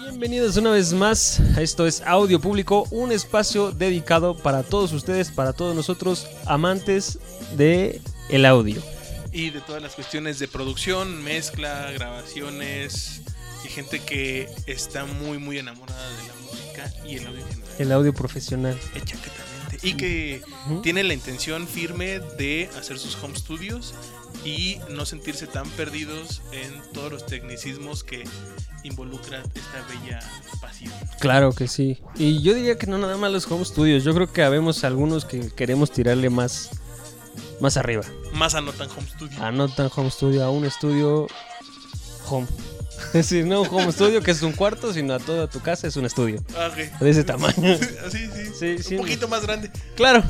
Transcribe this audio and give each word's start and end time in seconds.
Bienvenidos 0.00 0.56
una 0.56 0.70
vez 0.70 0.92
más. 0.92 1.38
Esto 1.56 1.86
es 1.86 2.00
Audio 2.02 2.40
Público, 2.40 2.88
un 2.90 3.12
espacio 3.12 3.70
dedicado 3.70 4.36
para 4.36 4.64
todos 4.64 4.92
ustedes, 4.92 5.30
para 5.30 5.52
todos 5.52 5.76
nosotros, 5.76 6.26
amantes 6.46 7.20
de 7.56 8.00
el 8.28 8.44
audio. 8.44 8.82
y 9.32 9.50
de 9.50 9.60
todas 9.60 9.82
las 9.82 9.94
cuestiones 9.94 10.40
de 10.40 10.48
producción, 10.48 11.22
mezcla, 11.22 11.92
grabaciones 11.92 13.20
y 13.64 13.68
gente 13.68 14.00
que 14.00 14.48
está 14.66 15.04
muy 15.04 15.38
muy 15.38 15.58
enamorada 15.58 16.08
de 16.08 16.26
la 16.26 16.34
música 16.50 16.92
y 17.06 17.16
el 17.18 17.26
audio 17.26 17.40
en 17.40 17.48
general. 17.48 17.74
El 17.78 17.92
audio 17.92 18.14
profesional. 18.14 18.76
Exactamente. 18.94 19.55
Y 19.82 19.94
que 19.94 20.42
tiene 20.82 21.04
la 21.04 21.14
intención 21.14 21.66
firme 21.66 22.20
de 22.38 22.68
hacer 22.78 22.98
sus 22.98 23.16
home 23.22 23.36
studios 23.36 23.94
y 24.44 24.78
no 24.90 25.06
sentirse 25.06 25.46
tan 25.46 25.68
perdidos 25.70 26.42
en 26.52 26.80
todos 26.92 27.12
los 27.12 27.26
tecnicismos 27.26 28.04
que 28.04 28.24
involucran 28.84 29.42
esta 29.54 29.84
bella 29.88 30.20
pasión. 30.60 30.92
Claro 31.20 31.52
que 31.52 31.68
sí. 31.68 31.98
Y 32.16 32.42
yo 32.42 32.54
diría 32.54 32.78
que 32.78 32.86
no 32.86 32.98
nada 32.98 33.16
más 33.16 33.32
los 33.32 33.50
home 33.50 33.64
studios. 33.64 34.04
Yo 34.04 34.14
creo 34.14 34.32
que 34.32 34.42
habemos 34.42 34.84
algunos 34.84 35.24
que 35.24 35.50
queremos 35.50 35.90
tirarle 35.90 36.30
más, 36.30 36.70
más 37.60 37.76
arriba. 37.76 38.04
Más 38.32 38.54
anotan 38.54 38.88
home 38.90 39.08
studio. 39.08 39.42
A 39.42 39.50
no 39.50 39.68
tan 39.68 39.90
home 39.94 40.10
studio, 40.10 40.44
a 40.44 40.50
un 40.50 40.64
estudio 40.64 41.26
home. 42.28 42.46
Es 43.08 43.12
decir, 43.12 43.46
no 43.46 43.62
un 43.62 43.68
home 43.68 43.92
studio 43.92 44.22
que 44.22 44.30
es 44.30 44.42
un 44.42 44.52
cuarto, 44.52 44.92
sino 44.92 45.14
a 45.14 45.18
toda 45.18 45.48
tu 45.48 45.60
casa 45.60 45.86
es 45.86 45.96
un 45.96 46.04
estudio. 46.06 46.42
Ah, 46.56 46.68
ok. 46.70 46.98
De 47.00 47.10
ese 47.10 47.24
tamaño. 47.24 47.54
Sí, 47.78 47.88
sí. 48.10 48.28
Sí, 48.58 48.82
sí. 48.82 48.94
Un 48.94 49.02
poquito 49.02 49.28
más 49.28 49.42
grande. 49.42 49.70
Claro, 49.96 50.22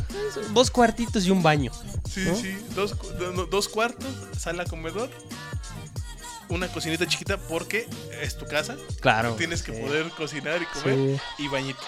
dos 0.52 0.71
cuartitos 0.71 1.24
y 1.27 1.30
un 1.30 1.43
baño. 1.43 1.71
Sí, 2.10 2.24
¿No? 2.27 2.37
sí. 2.37 2.57
Dos, 2.74 2.95
do- 3.18 3.46
dos 3.46 3.68
cuartos, 3.68 4.09
sala, 4.38 4.65
comedor. 4.65 5.10
Una 6.49 6.68
cocinita 6.68 7.07
chiquita 7.09 7.38
porque 7.38 7.88
es 8.23 8.37
tu 8.37 8.46
casa. 8.46 8.77
Claro. 9.01 9.35
Tienes 9.35 9.62
que 9.62 9.74
sí. 9.74 9.80
poder 9.83 10.09
cocinar 10.10 10.60
y 10.62 10.66
comer. 10.66 11.18
Sí, 11.37 11.43
Y 11.45 11.49
bañito. 11.49 11.80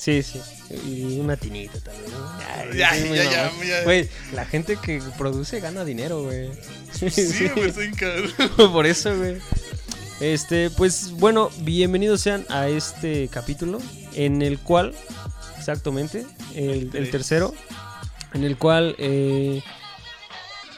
sí, 0.00 0.20
sí. 0.24 0.40
Y 0.84 1.20
una 1.20 1.36
tinita 1.36 1.78
también. 1.78 2.10
¿no? 2.10 2.74
Ya, 2.74 2.92
sí, 2.94 3.08
ya, 3.08 3.22
ya, 3.24 3.52
ya. 3.64 3.82
Güey, 3.84 4.08
la 4.32 4.44
gente 4.46 4.76
que 4.82 5.00
produce 5.16 5.60
gana 5.60 5.84
dinero, 5.84 6.24
güey. 6.24 6.50
Sí, 6.92 7.06
estoy 7.06 7.92
cabrón. 7.92 8.32
Por 8.72 8.86
eso, 8.86 9.16
güey. 9.16 9.38
Este, 10.20 10.68
pues 10.68 11.12
bueno, 11.12 11.48
bienvenidos 11.62 12.20
sean 12.20 12.44
a 12.50 12.68
este 12.68 13.28
capítulo 13.28 13.78
en 14.14 14.42
el 14.42 14.58
cual, 14.58 14.92
exactamente, 15.58 16.26
el, 16.54 17.10
tercero, 17.10 17.54
en 18.34 18.44
el 18.44 18.58
cual, 18.58 18.96
eh, 18.98 19.62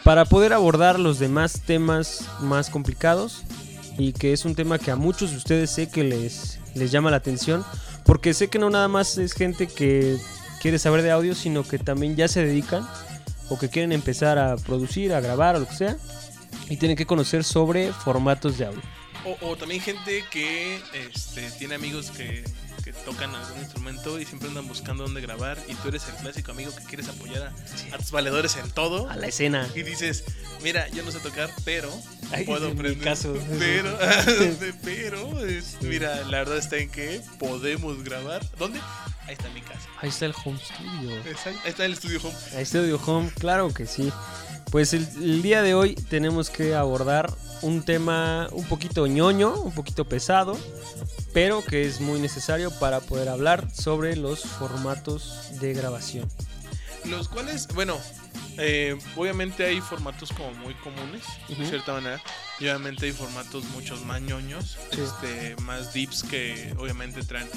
para 0.04 0.26
poder 0.26 0.52
abordar 0.52 1.00
los 1.00 1.18
demás 1.18 1.62
temas 1.66 2.28
más 2.38 2.70
complicados, 2.70 3.42
y 3.98 4.12
que 4.12 4.32
es 4.32 4.44
un 4.44 4.54
tema 4.54 4.78
que 4.78 4.92
a 4.92 4.96
muchos 4.96 5.32
de 5.32 5.38
ustedes 5.38 5.70
sé 5.70 5.88
que 5.88 6.04
les, 6.04 6.60
les 6.76 6.92
llama 6.92 7.10
la 7.10 7.16
atención, 7.16 7.64
porque 8.04 8.34
sé 8.34 8.46
que 8.46 8.60
no 8.60 8.70
nada 8.70 8.86
más 8.86 9.18
es 9.18 9.32
gente 9.32 9.66
que 9.66 10.18
quiere 10.60 10.78
saber 10.78 11.02
de 11.02 11.10
audio, 11.10 11.34
sino 11.34 11.64
que 11.64 11.80
también 11.80 12.14
ya 12.14 12.28
se 12.28 12.46
dedican 12.46 12.88
o 13.48 13.58
que 13.58 13.68
quieren 13.68 13.90
empezar 13.90 14.38
a 14.38 14.54
producir, 14.56 15.12
a 15.12 15.20
grabar 15.20 15.56
o 15.56 15.58
lo 15.58 15.66
que 15.66 15.74
sea, 15.74 15.96
y 16.68 16.76
tienen 16.76 16.96
que 16.96 17.06
conocer 17.06 17.42
sobre 17.42 17.92
formatos 17.92 18.56
de 18.56 18.66
audio. 18.66 19.01
O, 19.24 19.36
o 19.50 19.56
también 19.56 19.80
gente 19.80 20.24
que 20.30 20.80
este, 20.94 21.50
tiene 21.52 21.74
amigos 21.76 22.10
que, 22.10 22.42
que 22.82 22.92
tocan 22.92 23.34
algún 23.34 23.60
instrumento 23.60 24.18
y 24.18 24.24
siempre 24.26 24.48
andan 24.48 24.66
buscando 24.66 25.04
dónde 25.04 25.20
grabar. 25.20 25.58
Y 25.68 25.74
tú 25.76 25.88
eres 25.88 26.02
el 26.08 26.14
clásico 26.16 26.50
amigo 26.50 26.74
que 26.74 26.82
quieres 26.84 27.08
apoyar 27.08 27.42
a, 27.44 27.94
a 27.94 27.98
tus 27.98 28.10
valedores 28.10 28.56
en 28.56 28.68
todo. 28.70 29.08
A 29.08 29.16
la 29.16 29.28
escena. 29.28 29.68
Y 29.76 29.82
dices, 29.82 30.24
mira, 30.62 30.88
yo 30.88 31.04
no 31.04 31.12
sé 31.12 31.20
tocar, 31.20 31.50
pero 31.64 31.88
Ay, 32.32 32.44
puedo 32.44 32.66
en 32.68 32.74
mi 32.74 32.80
aprender. 32.80 33.04
caso. 33.04 33.32
Pero, 33.58 33.96
pero, 34.82 35.44
es- 35.46 35.76
mira, 35.82 36.22
la 36.22 36.38
verdad 36.38 36.56
está 36.58 36.78
en 36.78 36.90
que 36.90 37.20
podemos 37.38 38.02
grabar. 38.02 38.42
¿Dónde? 38.58 38.80
Ahí 39.26 39.34
está 39.34 39.48
mi 39.50 39.60
casa. 39.60 39.88
Ahí 40.00 40.08
está 40.08 40.26
el 40.26 40.34
home 40.44 40.58
studio. 40.58 41.16
Exacto, 41.26 41.60
Ahí 41.64 41.70
está 41.70 41.84
el 41.84 41.92
estudio 41.92 42.20
home. 42.22 42.34
Ahí 42.56 42.62
está 42.62 42.78
Audio 42.78 42.96
Home, 43.06 43.30
claro 43.38 43.72
que 43.72 43.86
sí. 43.86 44.10
Pues 44.72 44.94
el, 44.94 45.42
día 45.42 45.60
de 45.60 45.74
hoy 45.74 45.94
tenemos 45.94 46.48
que 46.48 46.74
abordar 46.74 47.30
un 47.60 47.82
tema 47.82 48.48
un 48.52 48.64
poquito 48.64 49.06
ñoño, 49.06 49.60
un 49.60 49.72
poquito 49.72 50.06
pesado, 50.06 50.56
pero 51.34 51.62
que 51.62 51.86
es 51.86 52.00
muy 52.00 52.18
necesario 52.20 52.70
para 52.70 53.00
poder 53.00 53.28
hablar 53.28 53.70
sobre 53.70 54.16
los 54.16 54.40
formatos 54.40 55.50
de 55.60 55.74
grabación. 55.74 56.26
Los 57.04 57.28
cuales, 57.28 57.68
bueno, 57.74 57.98
eh, 58.58 58.96
obviamente 59.16 59.64
hay 59.64 59.80
formatos 59.80 60.30
como 60.32 60.52
muy 60.54 60.74
comunes, 60.74 61.22
Ujú. 61.48 61.62
de 61.62 61.68
cierta 61.68 61.92
manera. 61.92 62.20
Y 62.60 62.64
obviamente 62.64 63.06
hay 63.06 63.12
formatos 63.12 63.64
muchos 63.66 64.04
más 64.04 64.20
ñoños, 64.20 64.78
Sí. 64.92 65.00
este, 65.00 65.56
más 65.62 65.92
dips 65.92 66.22
que 66.22 66.74
obviamente 66.78 67.22
traen 67.24 67.48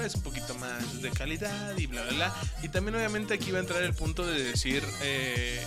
vez 0.00 0.14
un 0.14 0.22
poquito 0.22 0.54
más 0.56 1.02
de 1.02 1.10
calidad 1.10 1.76
y 1.76 1.86
bla, 1.86 2.02
bla, 2.02 2.12
bla. 2.12 2.34
Y 2.62 2.68
también 2.68 2.94
obviamente 2.96 3.34
aquí 3.34 3.50
va 3.50 3.58
a 3.58 3.60
entrar 3.62 3.82
el 3.82 3.94
punto 3.94 4.26
de 4.26 4.42
decir, 4.42 4.82
eh, 5.02 5.64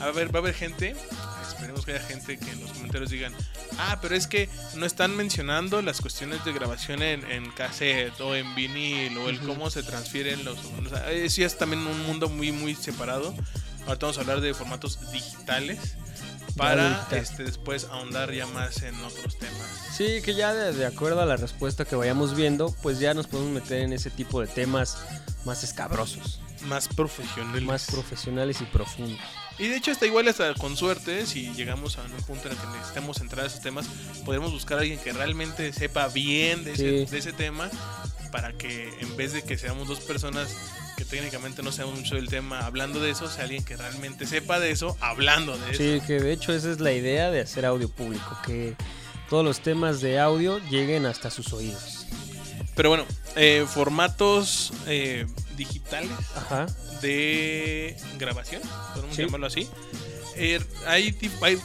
a 0.00 0.10
ver, 0.10 0.32
va 0.34 0.38
a 0.38 0.42
haber 0.42 0.54
gente, 0.54 0.94
esperemos 1.48 1.84
que 1.84 1.92
haya 1.92 2.04
gente 2.04 2.38
que 2.38 2.50
en 2.50 2.60
los 2.60 2.72
comentarios 2.72 3.10
digan, 3.10 3.32
ah, 3.78 3.98
pero 4.00 4.14
es 4.14 4.26
que 4.26 4.48
no 4.74 4.86
están 4.86 5.16
mencionando 5.16 5.82
las 5.82 6.00
cuestiones 6.00 6.44
de 6.44 6.52
grabación 6.52 7.02
en, 7.02 7.28
en 7.30 7.50
cassette 7.50 8.20
o 8.20 8.34
en 8.36 8.54
vinil 8.54 9.16
o 9.18 9.28
el 9.28 9.40
cómo 9.40 9.70
se 9.70 9.82
transfieren 9.82 10.44
los... 10.44 10.58
O 10.58 10.88
sea, 10.88 11.10
eso 11.10 11.40
ya 11.40 11.46
es 11.46 11.58
también 11.58 11.84
un 11.86 12.00
mundo 12.06 12.28
muy, 12.28 12.52
muy 12.52 12.74
separado. 12.74 13.34
Ahorita 13.88 14.06
vamos 14.06 14.18
a 14.18 14.20
hablar 14.20 14.40
de 14.40 14.54
formatos 14.54 15.10
digitales 15.10 15.78
para 16.56 17.06
este, 17.12 17.44
después 17.44 17.84
ahondar 17.90 18.32
ya 18.32 18.46
más 18.46 18.82
en 18.82 18.94
otros 19.04 19.38
temas. 19.38 19.66
Sí, 19.96 20.20
que 20.22 20.34
ya 20.34 20.52
de, 20.54 20.72
de 20.72 20.86
acuerdo 20.86 21.20
a 21.20 21.26
la 21.26 21.36
respuesta 21.36 21.84
que 21.84 21.96
vayamos 21.96 22.34
viendo, 22.36 22.74
pues 22.82 22.98
ya 23.00 23.14
nos 23.14 23.26
podemos 23.26 23.52
meter 23.52 23.82
en 23.82 23.92
ese 23.92 24.10
tipo 24.10 24.40
de 24.40 24.46
temas 24.46 24.98
más 25.44 25.62
escabrosos, 25.64 26.40
Más 26.66 26.88
profesionales. 26.88 27.62
más 27.62 27.86
profesionales 27.86 28.60
y 28.60 28.64
profundos. 28.64 29.18
Y 29.58 29.68
de 29.68 29.76
hecho 29.76 29.90
está 29.90 30.06
igual 30.06 30.28
hasta 30.28 30.52
con 30.54 30.76
suerte, 30.76 31.26
si 31.26 31.52
llegamos 31.54 31.98
a 31.98 32.02
un 32.02 32.10
punto 32.24 32.46
en 32.48 32.52
el 32.54 32.58
que 32.60 32.66
necesitemos 32.68 33.20
entrar 33.20 33.44
a 33.44 33.48
esos 33.48 33.60
temas, 33.60 33.86
podemos 34.24 34.52
buscar 34.52 34.78
a 34.78 34.80
alguien 34.82 34.98
que 35.00 35.12
realmente 35.12 35.72
sepa 35.72 36.08
bien 36.08 36.62
de, 36.64 36.72
ese, 36.72 37.06
Sí. 37.06 37.10
de 37.10 37.18
ese 37.18 37.32
tema 37.32 37.70
para 38.30 38.52
que 38.52 38.92
en 39.00 39.16
vez 39.16 39.32
de 39.32 39.42
que 39.42 39.56
seamos 39.58 39.88
dos 39.88 40.00
personas 40.00 40.48
que 40.98 41.04
técnicamente 41.04 41.62
no 41.62 41.70
sabemos 41.70 42.00
mucho 42.00 42.16
del 42.16 42.28
tema 42.28 42.66
hablando 42.66 42.98
de 42.98 43.10
eso, 43.10 43.28
sea 43.28 43.44
alguien 43.44 43.64
que 43.64 43.76
realmente 43.76 44.26
sepa 44.26 44.58
de 44.58 44.72
eso 44.72 44.96
hablando 45.00 45.56
de 45.56 45.70
eso. 45.70 45.78
Sí, 45.78 46.00
que 46.04 46.18
de 46.18 46.32
hecho 46.32 46.52
esa 46.52 46.72
es 46.72 46.80
la 46.80 46.90
idea 46.92 47.30
de 47.30 47.40
hacer 47.40 47.64
audio 47.64 47.88
público, 47.88 48.36
que 48.44 48.74
todos 49.30 49.44
los 49.44 49.60
temas 49.60 50.00
de 50.00 50.18
audio 50.18 50.58
lleguen 50.70 51.06
hasta 51.06 51.30
sus 51.30 51.52
oídos. 51.52 52.06
Pero 52.74 52.88
bueno, 52.88 53.06
eh, 53.36 53.64
formatos 53.72 54.72
eh, 54.88 55.26
digitales 55.56 56.10
Ajá. 56.34 56.66
de 57.00 57.96
grabación, 58.18 58.60
podemos 58.94 59.14
Sí. 59.14 59.22
llamarlo 59.22 59.46
así. 59.46 59.68
Eh, 60.34 60.58
hay, 60.86 61.16
hay- 61.42 61.58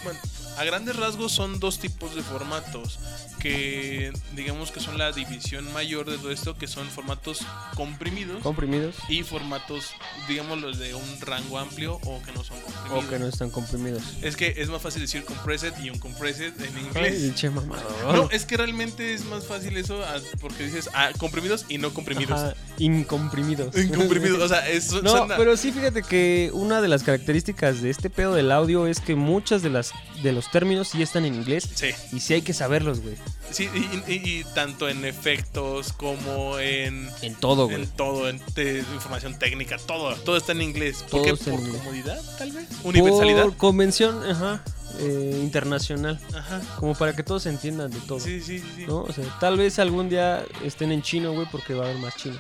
a 0.58 0.64
grandes 0.64 0.96
rasgos 0.96 1.32
son 1.32 1.60
dos 1.60 1.80
tipos 1.80 2.14
de 2.16 2.22
formatos 2.22 3.00
que 3.44 4.14
digamos 4.38 4.72
que 4.72 4.80
son 4.80 4.98
la 4.98 5.12
división 5.12 5.72
mayor 5.74 6.10
de 6.10 6.18
todo 6.18 6.32
esto, 6.32 6.58
que 6.58 6.66
son 6.66 6.88
formatos 6.88 7.46
comprimidos 7.76 8.42
Comprimidos 8.42 8.96
y 9.10 9.24
formatos, 9.24 9.92
digamos, 10.30 10.62
los 10.62 10.80
de 10.80 10.96
un 10.96 11.20
rango 11.20 11.60
amplio 11.60 12.00
o 12.06 12.22
que 12.24 12.32
no 12.32 12.42
son 12.42 12.60
comprimidos. 12.62 13.04
o 13.04 13.10
que 13.10 13.20
no 13.20 13.28
están 13.28 13.50
comprimidos. 13.50 14.02
Es 14.22 14.38
que 14.38 14.54
es 14.58 14.70
más 14.70 14.82
fácil 14.82 15.02
decir 15.02 15.26
compressed 15.26 15.74
y 15.84 15.90
un 15.90 16.00
compressed 16.00 16.54
en 16.62 16.76
Ay, 16.78 16.84
inglés. 16.86 17.36
che 17.36 17.50
mamador. 17.50 18.16
No, 18.16 18.30
es 18.32 18.46
que 18.46 18.56
realmente 18.56 19.14
es 19.14 19.26
más 19.26 19.46
fácil 19.46 19.76
eso 19.76 20.02
porque 20.40 20.64
dices 20.64 20.90
ah, 20.94 21.10
comprimidos 21.18 21.66
y 21.68 21.78
no 21.80 21.94
comprimidos. 21.94 22.40
Ajá, 22.40 22.56
incomprimidos. 22.78 23.76
Incomprimidos, 23.78 24.42
o 24.42 24.48
sea, 24.48 24.70
es, 24.70 24.90
No, 25.04 25.28
pero 25.36 25.58
sí 25.58 25.74
fíjate 25.74 26.02
que 26.02 26.50
una 26.54 26.82
de 26.82 26.88
las 26.88 27.04
características 27.04 27.82
de 27.82 27.90
este 27.90 28.10
pedo 28.10 28.34
del 28.36 28.52
audio 28.54 28.88
es 28.88 29.02
que 29.02 29.16
muchas 29.16 29.62
de 29.62 29.70
las 29.70 29.92
de 30.22 30.32
los 30.32 30.50
términos 30.50 30.88
sí 30.88 31.02
están 31.02 31.26
en 31.26 31.36
inglés 31.36 31.68
Sí, 31.76 31.90
y 32.14 32.22
sí 32.22 32.34
hay 32.36 32.42
que 32.42 32.54
saberlos, 32.54 33.02
güey. 33.02 33.16
Sí 33.52 33.70
y, 33.74 34.12
y- 34.12 34.40
y 34.40 34.44
tanto 34.56 34.90
en 34.90 35.06
efectos 35.06 35.94
como 35.94 36.58
en, 36.60 37.10
En 37.22 37.36
todo, 37.36 37.66
güey. 37.68 37.84
en 37.84 37.88
todo, 37.90 38.30
en 38.30 38.40
te- 38.40 38.80
información 38.80 39.38
técnica, 39.38 39.78
todo, 39.78 40.16
todo 40.18 40.38
está 40.38 40.52
en 40.54 40.62
inglés. 40.62 41.04
¿Por 41.10 41.24
qué? 41.24 41.36
Por 41.36 41.54
inglés. 41.54 41.78
comodidad, 41.78 42.22
tal 42.38 42.52
vez. 42.52 42.68
Universalidad. 42.84 43.44
Por 43.44 43.58
convención, 43.58 44.24
ajá, 44.30 44.64
eh, 45.00 45.40
internacional, 45.42 46.20
Ajá. 46.36 46.62
como 46.80 46.96
para 46.96 47.16
que 47.16 47.24
todos 47.24 47.46
entiendan 47.46 47.92
de 47.92 48.00
todo. 48.02 48.20
Sí, 48.20 48.42
sí, 48.42 48.60
sí. 48.60 48.86
¿no? 48.88 49.02
O 49.02 49.12
sea, 49.14 49.26
tal 49.40 49.58
vez 49.58 49.80
algún 49.80 50.10
día 50.10 50.44
estén 50.64 50.92
en 50.92 51.02
chino, 51.02 51.34
güey, 51.34 51.48
porque 51.52 51.74
va 51.74 51.86
a 51.86 51.90
haber 51.90 52.00
más 52.00 52.16
chino. 52.16 52.38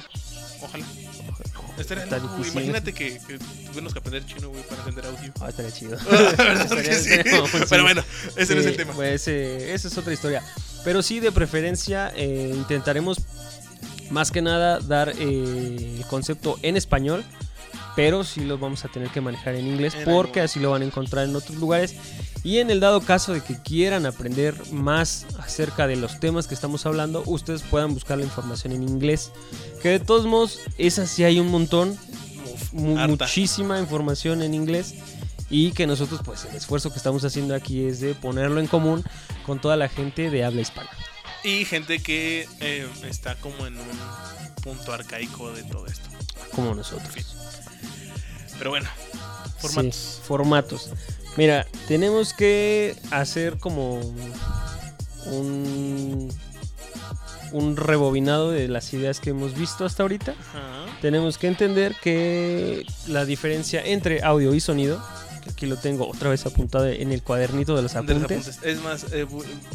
Ojalá. 0.62 0.86
Estaría 1.78 2.04
Está 2.04 2.18
loco. 2.20 2.38
Imagínate 2.46 2.94
que, 2.94 3.20
que 3.28 3.40
tuviéramos 3.40 3.94
que 3.94 4.00
aprender 4.00 4.24
chino, 4.28 4.50
güey, 4.50 4.62
para 4.64 4.84
entender 4.84 5.06
audio. 5.08 5.34
Ah, 5.42 5.50
estaría 5.50 5.72
chido. 5.72 5.98
Sí. 6.08 6.14
Estaría- 6.14 7.00
sí. 7.00 7.10
Pero 7.70 7.84
bueno, 7.84 8.04
ese 8.36 8.54
no 8.54 8.62
es 8.62 8.68
el 8.68 8.78
tema. 8.78 8.94
pues, 8.94 9.22
ese- 9.22 9.74
esa 9.74 9.88
es 9.88 9.98
otra 9.98 10.14
historia. 10.14 10.44
Pero 10.84 11.02
sí, 11.02 11.20
de 11.20 11.32
preferencia, 11.32 12.12
eh, 12.16 12.52
intentaremos 12.56 13.18
más 14.10 14.32
que 14.32 14.42
nada 14.42 14.80
dar 14.80 15.14
eh, 15.18 15.96
el 16.00 16.06
concepto 16.08 16.60
en 16.62 16.78
español 16.78 17.24
pero 17.96 18.24
sí 18.24 18.42
los 18.42 18.60
vamos 18.60 18.84
a 18.86 18.88
tener 18.88 19.10
que 19.10 19.22
manejar 19.22 19.54
en 19.54 19.68
inglés 19.68 19.94
porque 20.04 20.42
así 20.42 20.60
lo 20.60 20.72
van 20.72 20.82
a 20.82 20.86
encontrar 20.86 21.26
en 21.30 21.36
otros 21.36 21.60
lugares. 21.60 21.94
Y 22.44 22.58
en 22.58 22.72
el 22.72 22.80
dado 22.80 23.02
caso 23.02 23.34
de 23.34 23.42
que 23.42 23.62
quieran 23.62 24.08
aprender 24.08 24.56
más 24.72 25.28
acerca 25.38 25.86
de 25.86 25.96
los 25.96 26.20
temas 26.20 26.48
que 26.48 26.56
estamos 26.56 26.88
hablando, 26.88 27.22
ustedes 27.28 27.62
puedan 27.62 27.94
buscar 27.94 28.18
la 28.18 28.24
información 28.24 28.74
en 28.74 28.82
inglés. 28.82 29.32
Que 29.84 29.90
de 29.90 30.00
todos 30.00 30.26
modos, 30.26 30.60
esa 30.80 31.06
sí 31.06 31.24
hay 31.24 31.40
un 31.40 31.50
montón, 31.50 31.96
mu- 32.72 32.98
harta. 32.98 33.26
muchísima 33.26 33.80
información 33.80 34.42
en 34.42 34.56
inglés. 34.56 34.96
Y 35.54 35.72
que 35.72 35.86
nosotros, 35.86 36.22
pues 36.26 36.46
el 36.46 36.56
esfuerzo 36.56 36.90
que 36.90 36.98
estamos 36.98 37.24
haciendo 37.24 37.54
aquí 37.54 37.86
es 37.86 38.00
de 38.00 38.16
ponerlo 38.16 38.60
en 38.60 38.66
común 38.66 39.04
con 39.46 39.62
toda 39.62 39.78
la 39.78 39.88
gente 39.88 40.32
de 40.32 40.44
habla 40.44 40.62
hispana. 40.62 40.90
Y 41.44 41.64
gente 41.66 42.02
que 42.02 42.48
eh, 42.60 42.90
está 43.08 43.36
como 43.36 43.68
en 43.68 43.78
un 43.78 44.00
punto 44.64 44.92
arcaico 44.92 45.52
de 45.52 45.62
todo 45.62 45.86
esto. 45.86 46.10
Como 46.56 46.74
nosotros. 46.74 47.36
Pero 48.58 48.72
bueno, 48.72 48.90
formatos. 49.60 49.96
Sí, 49.96 50.22
formatos. 50.24 50.90
Mira, 51.38 51.68
tenemos 51.88 52.34
que 52.34 52.96
hacer 53.12 53.60
como 53.60 54.00
un, 55.28 56.34
un 57.52 57.78
rebobinado 57.78 58.50
de 58.50 58.68
las 58.70 58.92
ideas 58.92 59.20
que 59.20 59.30
hemos 59.30 59.54
visto 59.54 59.86
hasta 59.86 60.02
ahorita. 60.02 60.32
Ajá. 60.32 60.86
Tenemos 61.00 61.38
que 61.38 61.48
entender 61.48 61.96
que 62.02 62.88
la 63.06 63.26
diferencia 63.26 63.86
entre 63.86 64.24
audio 64.24 64.56
y 64.56 64.60
sonido, 64.60 65.04
que 65.44 65.50
aquí 65.50 65.66
lo 65.66 65.78
tengo 65.78 66.08
otra 66.08 66.30
vez 66.30 66.46
apuntado 66.46 66.88
en 66.88 67.12
el 67.12 67.22
cuadernito 67.22 67.76
de 67.76 67.82
los 67.82 67.94
De 67.94 68.02
los 68.02 68.10
apuntes. 68.24 68.48
apuntes. 68.48 68.60
Es 68.64 68.82
más, 68.82 69.06
eh, 69.12 69.28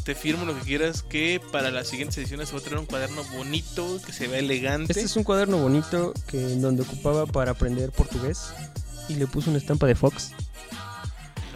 te 0.04 0.14
firmo 0.14 0.44
lo 0.44 0.54
que 0.54 0.62
quieras 0.62 1.02
que 1.02 1.40
para 1.52 1.70
las 1.70 1.88
siguientes 1.88 2.16
ediciones 2.18 2.48
se 2.48 2.54
va 2.54 2.60
a 2.60 2.64
tener 2.64 2.78
un 2.78 2.86
cuaderno 2.86 3.22
bonito, 3.36 4.00
que 4.04 4.12
se 4.12 4.28
vea 4.28 4.38
elegante. 4.38 4.92
Este 4.92 5.04
es 5.04 5.16
un 5.16 5.24
cuaderno 5.24 5.58
bonito 5.58 6.14
que 6.26 6.40
en 6.40 6.62
donde 6.62 6.82
ocupaba 6.82 7.26
para 7.26 7.52
aprender 7.52 7.90
portugués 7.92 8.52
y 9.08 9.14
le 9.14 9.26
puse 9.26 9.50
una 9.50 9.58
estampa 9.58 9.86
de 9.86 9.94
Fox. 9.94 10.32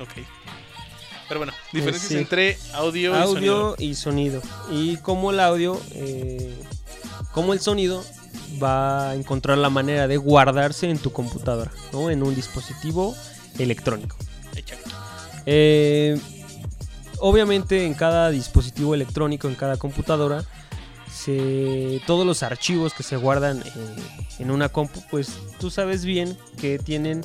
Ok. 0.00 0.24
Pero 1.28 1.40
bueno, 1.40 1.52
diferencias 1.72 2.08
sí. 2.08 2.18
entre 2.18 2.58
audio, 2.74 3.12
y 3.18 3.22
sonido. 3.22 3.56
audio 3.56 3.74
y 3.78 3.94
sonido. 3.94 4.42
Y 4.70 4.96
cómo 4.98 5.30
el 5.30 5.40
audio, 5.40 5.80
eh, 5.92 6.54
cómo 7.32 7.54
el 7.54 7.60
sonido 7.60 8.04
va 8.62 9.10
a 9.10 9.14
encontrar 9.14 9.56
la 9.56 9.70
manera 9.70 10.06
de 10.08 10.18
guardarse 10.18 10.90
en 10.90 10.98
tu 10.98 11.10
computadora, 11.12 11.72
¿no? 11.92 12.10
En 12.10 12.22
un 12.22 12.34
dispositivo 12.34 13.16
electrónico. 13.58 14.16
Eh, 15.46 16.18
obviamente 17.18 17.84
en 17.84 17.94
cada 17.94 18.30
dispositivo 18.30 18.94
electrónico, 18.94 19.48
en 19.48 19.54
cada 19.54 19.76
computadora, 19.76 20.44
se, 21.12 22.00
todos 22.06 22.26
los 22.26 22.42
archivos 22.42 22.94
que 22.94 23.02
se 23.02 23.16
guardan 23.16 23.60
eh, 23.60 23.70
en 24.38 24.50
una 24.50 24.68
compu, 24.68 25.02
pues 25.10 25.38
tú 25.58 25.70
sabes 25.70 26.04
bien 26.04 26.36
que 26.60 26.78
tienen 26.78 27.22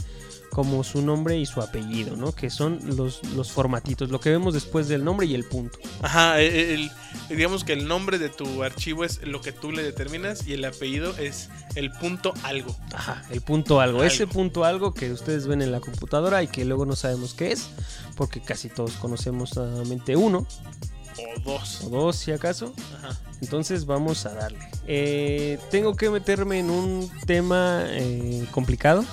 como 0.57 0.83
su 0.83 1.03
nombre 1.03 1.37
y 1.37 1.45
su 1.45 1.61
apellido, 1.61 2.15
¿no? 2.15 2.31
Que 2.31 2.49
son 2.49 2.79
los, 2.97 3.23
los 3.35 3.51
formatitos, 3.51 4.09
lo 4.09 4.19
que 4.19 4.31
vemos 4.31 4.55
después 4.55 4.87
del 4.87 5.03
nombre 5.03 5.27
y 5.27 5.35
el 5.35 5.43
punto. 5.43 5.77
Ajá, 6.01 6.41
eh, 6.41 6.73
el- 6.73 6.91
digamos 7.29 7.63
que 7.63 7.73
el 7.73 7.87
nombre 7.87 8.17
de 8.17 8.29
tu 8.29 8.63
archivo 8.63 9.03
es 9.05 9.21
lo 9.21 9.39
que 9.41 9.51
tú 9.51 9.71
le 9.71 9.83
determinas 9.83 10.47
y 10.47 10.53
el 10.53 10.65
apellido 10.65 11.15
es 11.19 11.51
el 11.75 11.91
punto 11.91 12.33
algo. 12.41 12.75
Ajá, 12.91 13.23
el 13.29 13.41
punto 13.41 13.79
algo. 13.79 13.99
Algo. 13.99 14.03
Ese 14.11 14.25
punto 14.25 14.65
algo 14.65 14.95
que 14.95 15.11
ustedes 15.11 15.45
ven 15.45 15.61
en 15.61 15.71
la 15.71 15.79
computadora 15.79 16.41
y 16.41 16.47
que 16.47 16.65
luego 16.65 16.87
no 16.87 16.95
sabemos 16.95 17.35
qué 17.35 17.51
es, 17.51 17.69
porque 18.15 18.41
casi 18.41 18.67
todos 18.67 18.93
conocemos 18.93 19.51
solamente 19.51 20.15
uno 20.15 20.47
O 21.19 21.39
dos. 21.41 21.81
o 21.83 21.89
dos 21.89 22.15
si 22.15 22.31
acaso. 22.31 22.73
Ajá. 22.97 23.15
Entonces 23.41 23.85
vamos 23.85 24.25
a 24.25 24.33
darle. 24.33 24.57
Eh, 24.87 25.59
tengo 25.69 25.95
que 25.95 26.09
meterme 26.09 26.57
en 26.57 26.71
un 26.71 27.11
tema 27.27 27.83
eh, 27.89 28.43
complicado 28.49 29.05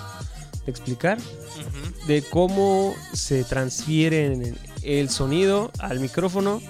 de 0.64 0.70
explicar, 0.70 1.18
de 2.06 2.22
cómo 2.22 2.94
se 3.12 3.44
transfiere 3.44 4.54
el 4.82 5.10
sonido 5.10 5.70
al 5.78 6.00
micrófono 6.00 6.60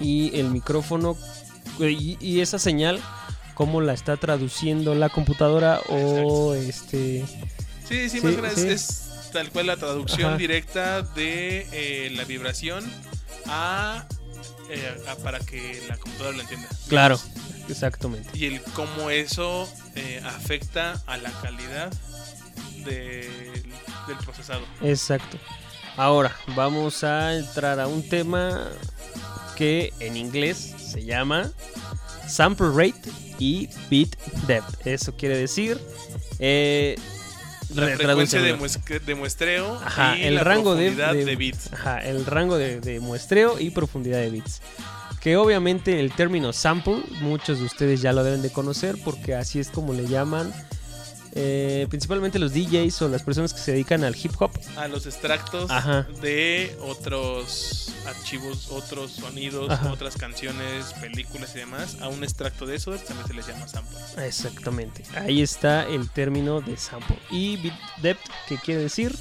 y 0.00 0.38
el 0.38 0.50
micrófono 0.50 1.16
y, 1.78 2.16
y 2.20 2.40
esa 2.40 2.58
señal 2.58 3.00
cómo 3.54 3.80
la 3.80 3.92
está 3.92 4.16
traduciendo 4.16 4.94
la 4.94 5.08
computadora 5.08 5.80
o 5.88 6.54
este 6.54 7.24
Sí, 7.88 8.08
sí, 8.08 8.20
Sí, 8.20 8.26
más 8.40 8.56
es- 8.56 8.60
sí. 8.62 8.68
es, 8.68 9.30
tal 9.32 9.50
cual 9.50 9.66
la 9.66 9.76
traducción 9.76 10.30
Ajá. 10.30 10.36
directa 10.38 11.02
de 11.02 11.66
eh, 11.72 12.10
la 12.14 12.24
vibración 12.24 12.84
a, 13.46 14.06
eh, 14.70 14.96
a- 15.08 15.16
para 15.16 15.40
que 15.40 15.82
la 15.88 15.96
computadora 15.96 16.36
lo 16.36 16.42
entienda. 16.42 16.68
claro 16.88 17.20
exactamente 17.68 18.28
Y 18.34 18.46
el 18.46 18.60
cómo 18.62 19.10
eso 19.10 19.68
eh, 19.94 20.20
afecta 20.24 21.00
a 21.06 21.16
la 21.16 21.30
calidad 21.42 21.92
del- 22.84 23.62
del 24.06 24.16
procesado. 24.24 24.62
Exacto. 24.82 25.38
Ahora 25.96 26.34
vamos 26.56 27.04
a 27.04 27.36
entrar 27.36 27.78
a 27.80 27.86
un 27.86 28.08
tema 28.08 28.68
que 29.56 29.92
en 30.00 30.16
inglés 30.16 30.56
se 30.78 31.04
llama 31.04 31.50
sample 32.28 32.68
rate 32.70 33.10
y 33.38 33.68
bit 33.90 34.16
depth. 34.46 34.86
Eso 34.86 35.14
quiere 35.16 35.36
decir 35.36 35.78
eh, 36.38 36.96
La 37.74 37.86
frecuencia 37.96 38.40
de, 38.40 38.54
tradúcemelo. 38.54 38.58
muesque- 38.58 39.00
de 39.00 39.14
muestreo 39.14 39.74
Ajá, 39.84 40.16
y 40.16 40.22
el 40.24 40.36
la 40.36 40.44
rango 40.44 40.74
de- 40.74 40.86
profundidad 40.92 41.12
de, 41.12 41.24
de- 41.24 41.36
bits. 41.36 41.72
Ajá, 41.72 41.98
el 42.00 42.24
rango 42.26 42.56
de, 42.56 42.80
de 42.80 43.00
muestreo 43.00 43.60
y 43.60 43.70
profundidad 43.70 44.18
de 44.20 44.30
bits. 44.30 44.60
Que 45.20 45.36
obviamente 45.36 46.00
el 46.00 46.12
término 46.12 46.52
sample, 46.54 47.02
muchos 47.20 47.58
de 47.58 47.66
ustedes 47.66 48.00
ya 48.00 48.12
lo 48.14 48.24
deben 48.24 48.40
de 48.40 48.50
conocer 48.50 48.96
porque 49.04 49.34
así 49.34 49.58
es 49.60 49.68
como 49.68 49.92
le 49.92 50.06
llaman 50.06 50.50
eh, 51.32 51.86
principalmente 51.88 52.38
los 52.38 52.52
DJs 52.52 53.02
o 53.02 53.08
las 53.08 53.22
personas 53.22 53.52
que 53.52 53.60
se 53.60 53.72
dedican 53.72 54.04
al 54.04 54.16
hip 54.16 54.32
hop. 54.40 54.50
A 54.76 54.88
los 54.88 55.06
extractos 55.06 55.70
Ajá. 55.70 56.06
de 56.20 56.76
otros 56.80 57.92
archivos, 58.06 58.68
otros 58.70 59.12
sonidos, 59.12 59.70
Ajá. 59.70 59.92
otras 59.92 60.16
canciones, 60.16 60.92
películas 61.00 61.54
y 61.54 61.60
demás. 61.60 61.98
A 62.00 62.08
un 62.08 62.24
extracto 62.24 62.66
de 62.66 62.76
eso 62.76 62.92
también 62.92 63.26
se 63.26 63.34
les 63.34 63.46
llama 63.46 63.68
sample. 63.68 63.98
Exactamente. 64.26 65.04
Ahí 65.14 65.42
está 65.42 65.86
el 65.86 66.10
término 66.10 66.60
de 66.60 66.76
sample. 66.76 67.18
Y 67.30 67.56
bit 67.58 67.74
depth, 68.02 68.28
¿qué 68.48 68.56
quiere 68.56 68.82
decir? 68.82 69.16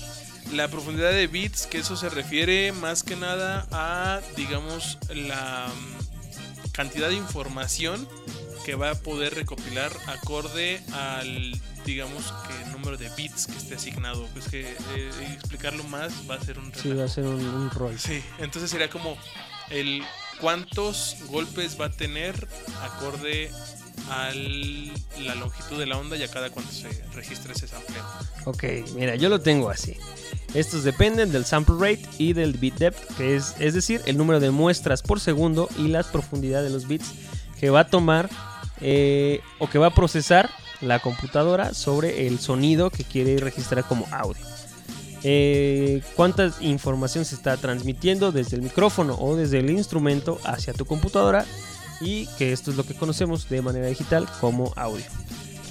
La 0.53 0.67
profundidad 0.67 1.12
de 1.12 1.27
bits, 1.27 1.67
que 1.67 1.79
eso 1.79 1.95
se 1.95 2.09
refiere 2.09 2.71
más 2.71 3.03
que 3.03 3.15
nada 3.15 3.67
a, 3.71 4.19
digamos, 4.35 4.97
la 5.13 5.67
mm, 5.67 6.71
cantidad 6.71 7.09
de 7.09 7.15
información 7.15 8.07
que 8.65 8.73
va 8.75 8.91
a 8.91 8.95
poder 8.95 9.35
recopilar 9.35 9.91
acorde 10.07 10.81
al, 10.91 11.59
digamos, 11.85 12.33
que 12.47 12.69
número 12.71 12.97
de 12.97 13.09
bits 13.15 13.47
que 13.47 13.57
esté 13.57 13.75
asignado. 13.75 14.27
Es 14.37 14.47
que 14.47 14.61
eh, 14.61 15.09
explicarlo 15.33 15.83
más 15.86 16.12
va 16.29 16.36
a 16.36 16.41
ser 16.41 16.59
un 16.59 16.71
Sí, 16.74 16.89
va 16.89 16.93
relajo. 16.95 17.05
a 17.05 17.13
ser 17.13 17.24
un, 17.25 17.45
un 17.45 17.69
rol. 17.71 17.98
Sí, 18.00 18.24
entonces 18.39 18.69
sería 18.71 18.89
como 18.89 19.17
el 19.69 20.03
cuántos 20.41 21.17
golpes 21.27 21.79
va 21.79 21.86
a 21.86 21.91
tener 21.91 22.48
acorde 22.81 23.51
a 24.09 24.31
la 24.33 25.36
longitud 25.36 25.77
de 25.77 25.86
la 25.86 25.98
onda 25.98 26.15
y 26.17 26.24
a 26.24 26.27
cada 26.29 26.50
cuánto 26.50 26.71
se 26.71 26.88
registra 27.13 27.51
ese 27.53 27.67
sampleo. 27.67 28.03
Ok, 28.45 28.63
mira, 28.95 29.15
yo 29.15 29.29
lo 29.29 29.39
tengo 29.41 29.69
así. 29.69 29.98
Estos 30.55 30.83
dependen 30.83 31.31
del 31.31 31.45
sample 31.45 31.75
rate 31.77 32.01
y 32.17 32.33
del 32.33 32.53
bit 32.53 32.75
depth, 32.75 33.15
que 33.17 33.36
es, 33.36 33.53
es 33.59 33.75
decir, 33.75 34.01
el 34.05 34.17
número 34.17 34.39
de 34.39 34.50
muestras 34.50 35.03
por 35.03 35.19
segundo 35.19 35.69
y 35.77 35.89
la 35.89 36.01
profundidad 36.03 36.63
de 36.63 36.71
los 36.71 36.88
bits 36.88 37.12
que 37.59 37.69
va 37.69 37.81
a 37.81 37.88
tomar 37.88 38.29
eh, 38.81 39.41
o 39.59 39.69
que 39.69 39.77
va 39.77 39.88
a 39.88 39.93
procesar 39.93 40.50
la 40.81 41.00
computadora 41.00 41.74
sobre 41.74 42.27
el 42.27 42.39
sonido 42.39 42.89
que 42.89 43.03
quiere 43.03 43.38
registrar 43.38 43.83
como 43.83 44.07
audio. 44.12 44.43
Eh, 45.24 46.01
cuánta 46.15 46.53
información 46.62 47.25
se 47.25 47.36
está 47.36 47.57
transmitiendo 47.57 48.31
desde 48.31 48.55
el 48.55 48.62
micrófono 48.62 49.15
o 49.19 49.36
desde 49.36 49.59
el 49.59 49.69
instrumento 49.69 50.39
hacia 50.45 50.74
tu 50.74 50.86
computadora 50.86 51.45
y 52.00 52.27
que 52.38 52.53
esto 52.53 52.71
es 52.71 52.77
lo 52.77 52.86
que 52.86 52.93
conocemos 52.93 53.50
de 53.50 53.62
manera 53.62 53.88
digital 53.88 54.27
como 54.39 54.71
audio. 54.77 55.03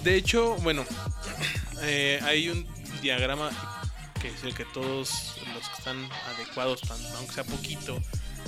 De 0.05 0.17
hecho, 0.17 0.57
bueno, 0.63 0.85
eh, 1.83 2.21
hay 2.23 2.51
un 2.51 2.67
diagrama 3.01 3.51
que 4.21 4.29
es 4.29 4.45
el 4.45 4.55
que 4.55 4.65
todos 4.67 5.37
los 5.55 5.69
que 5.69 5.75
están 5.79 6.09
adecuados, 6.35 6.83
aunque 7.17 7.33
sea 7.33 7.45
poquito, 7.45 7.99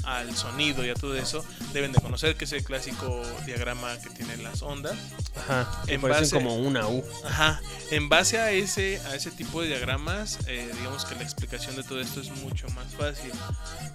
al 0.05 0.35
sonido 0.37 0.85
y 0.85 0.91
a 0.91 0.95
todo 0.95 1.15
eso, 1.17 1.45
deben 1.73 1.93
de 1.93 2.01
conocer, 2.01 2.37
que 2.37 2.45
es 2.45 2.53
el 2.53 2.65
clásico 2.65 3.23
diagrama 3.47 3.97
que 3.99 4.11
tiene 4.11 4.37
las 4.39 4.63
ondas. 4.63 4.97
Ajá, 5.37 5.83
En 5.87 6.01
parecen 6.01 6.23
base- 6.23 6.35
como 6.37 6.57
una 6.57 6.87
U. 6.89 7.05
Ajá, 7.25 7.61
en 7.91 8.09
base 8.09 8.39
a 8.39 8.51
ese, 8.51 9.01
a 9.07 9.15
ese 9.15 9.31
tipo 9.31 9.63
de 9.63 9.69
diagramas, 9.69 10.39
eh, 10.47 10.71
digamos 10.79 11.05
que 11.05 11.15
la 11.15 11.23
explicación 11.23 11.77
de 11.77 11.83
todo 11.83 12.01
esto 12.01 12.21
es 12.21 12.31
mucho 12.31 12.69
más 12.71 12.87
fácil, 12.95 13.33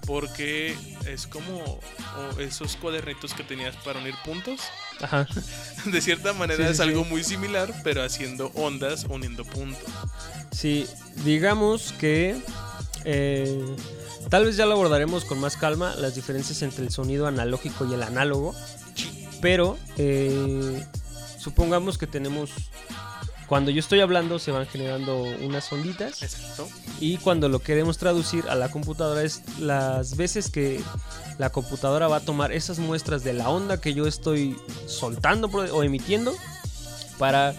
porque 0.05 0.77
es 1.05 1.27
como 1.27 1.59
o 1.63 2.39
esos 2.39 2.75
cuadernitos 2.77 3.33
que 3.33 3.43
tenías 3.43 3.75
para 3.77 3.99
unir 3.99 4.15
puntos, 4.23 4.61
Ajá. 5.01 5.27
de 5.85 6.01
cierta 6.01 6.33
manera 6.33 6.65
Sí, 6.65 6.71
es 6.71 6.77
sí, 6.77 6.83
algo 6.83 7.03
sí. 7.03 7.09
muy 7.09 7.23
similar, 7.23 7.73
pero 7.83 8.03
haciendo 8.03 8.51
ondas 8.55 9.05
uniendo 9.09 9.43
puntos. 9.45 9.83
Sí, 10.51 10.87
digamos 11.25 11.93
que 11.99 12.37
eh, 13.03 13.63
tal 14.29 14.45
vez 14.45 14.57
ya 14.57 14.65
lo 14.65 14.73
abordaremos 14.73 15.25
con 15.25 15.39
más 15.39 15.57
calma, 15.57 15.95
las 15.95 16.15
diferencias 16.15 16.61
entre 16.61 16.83
el 16.83 16.91
sonido 16.91 17.27
analógico 17.27 17.85
y 17.85 17.93
el 17.93 18.03
análogo, 18.03 18.53
pero 19.41 19.77
eh, 19.97 20.83
supongamos 21.39 21.97
que 21.97 22.07
tenemos 22.07 22.51
Cuando 23.47 23.69
yo 23.69 23.79
estoy 23.79 23.99
hablando 23.99 24.39
se 24.39 24.51
van 24.51 24.65
generando 24.65 25.21
unas 25.21 25.71
onditas 25.71 26.23
Exacto. 26.23 26.67
y 26.99 27.17
cuando 27.17 27.47
lo 27.47 27.59
queremos 27.59 27.99
traducir 27.99 28.45
a 28.49 28.55
la 28.55 28.69
computadora 28.71 29.21
es 29.21 29.43
las 29.59 30.17
veces 30.17 30.49
que 30.49 30.81
la 31.37 31.51
computadora 31.51 32.07
va 32.07 32.17
a 32.17 32.19
tomar 32.21 32.51
esas 32.51 32.79
muestras 32.79 33.23
de 33.23 33.33
la 33.33 33.49
onda 33.49 33.79
que 33.79 33.93
yo 33.93 34.07
estoy 34.07 34.57
soltando 34.87 35.47
o 35.47 35.83
emitiendo 35.83 36.33
para 37.19 37.53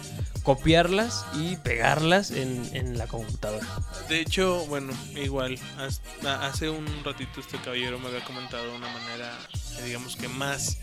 copiarlas 0.47 1.27
y 1.35 1.57
pegarlas 1.57 2.31
en, 2.31 2.71
en 2.73 2.97
la 2.97 3.09
computadora. 3.09 3.67
De 4.09 4.21
hecho, 4.21 4.65
bueno, 4.67 4.93
igual, 5.17 5.59
hasta 5.77 6.47
hace 6.47 6.71
un 6.71 6.87
ratito 7.05 7.41
este 7.41 7.59
caballero 7.59 7.99
me 7.99 8.07
había 8.07 8.25
comentado 8.25 8.63
una 8.77 8.87
manera, 8.89 9.37
digamos 9.85 10.15
que 10.15 10.29
más 10.29 10.79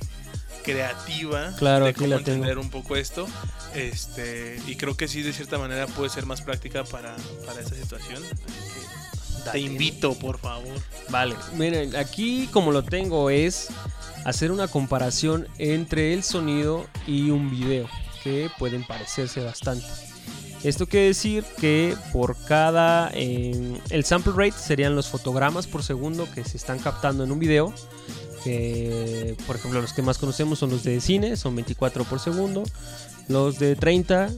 creativa 0.66 1.54
Claro, 1.58 1.86
de 1.86 1.94
cómo 1.94 2.08
tengo. 2.08 2.20
entender 2.20 2.58
un 2.58 2.70
poco 2.70 2.98
esto. 2.98 3.26
Este, 3.74 4.62
y 4.68 4.76
creo 4.76 4.98
que 4.98 5.08
sí, 5.08 5.22
de 5.22 5.32
cierta 5.32 5.58
manera 5.58 5.88
puede 5.88 6.10
ser 6.10 6.26
más 6.26 6.42
práctica 6.42 6.84
para, 6.84 7.16
para 7.46 7.62
esta 7.62 7.76
situación. 7.76 8.22
Te 9.50 9.60
invito, 9.60 10.14
por 10.16 10.40
favor. 10.40 10.74
Vale, 11.10 11.36
miren, 11.56 11.96
aquí 11.96 12.48
como 12.52 12.74
lo 12.74 12.84
tengo 12.84 13.30
es 13.30 13.70
hacer 14.26 14.52
una 14.52 14.68
comparación 14.68 15.48
entre 15.58 16.14
el 16.14 16.24
sonido 16.24 16.86
y 17.08 17.30
un 17.30 17.50
video, 17.50 17.90
pueden 18.58 18.84
parecerse 18.84 19.44
bastante. 19.44 19.86
Esto 20.64 20.88
quiere 20.88 21.08
decir 21.08 21.44
que 21.60 21.96
por 22.14 22.38
cada... 22.46 23.12
eh, 23.14 23.80
el 23.90 24.06
sample 24.06 24.32
rate 24.34 24.58
serían 24.58 24.96
los 24.96 25.10
fotogramas 25.10 25.68
por 25.68 25.84
segundo 25.84 26.28
que 26.34 26.44
se 26.46 26.56
están 26.56 26.80
captando 26.80 27.24
en 27.24 27.32
un 27.32 27.40
video. 27.40 27.74
Por 29.46 29.56
ejemplo, 29.56 29.82
los 29.82 29.94
que 29.94 30.02
más 30.02 30.18
conocemos 30.18 30.60
son 30.60 30.70
los 30.70 30.84
de 30.84 31.00
cine, 31.00 31.38
son 31.38 31.56
24 31.56 32.04
por 32.06 32.20
segundo. 32.20 32.64
Los 33.28 33.60
de 33.60 33.76
30 33.76 34.30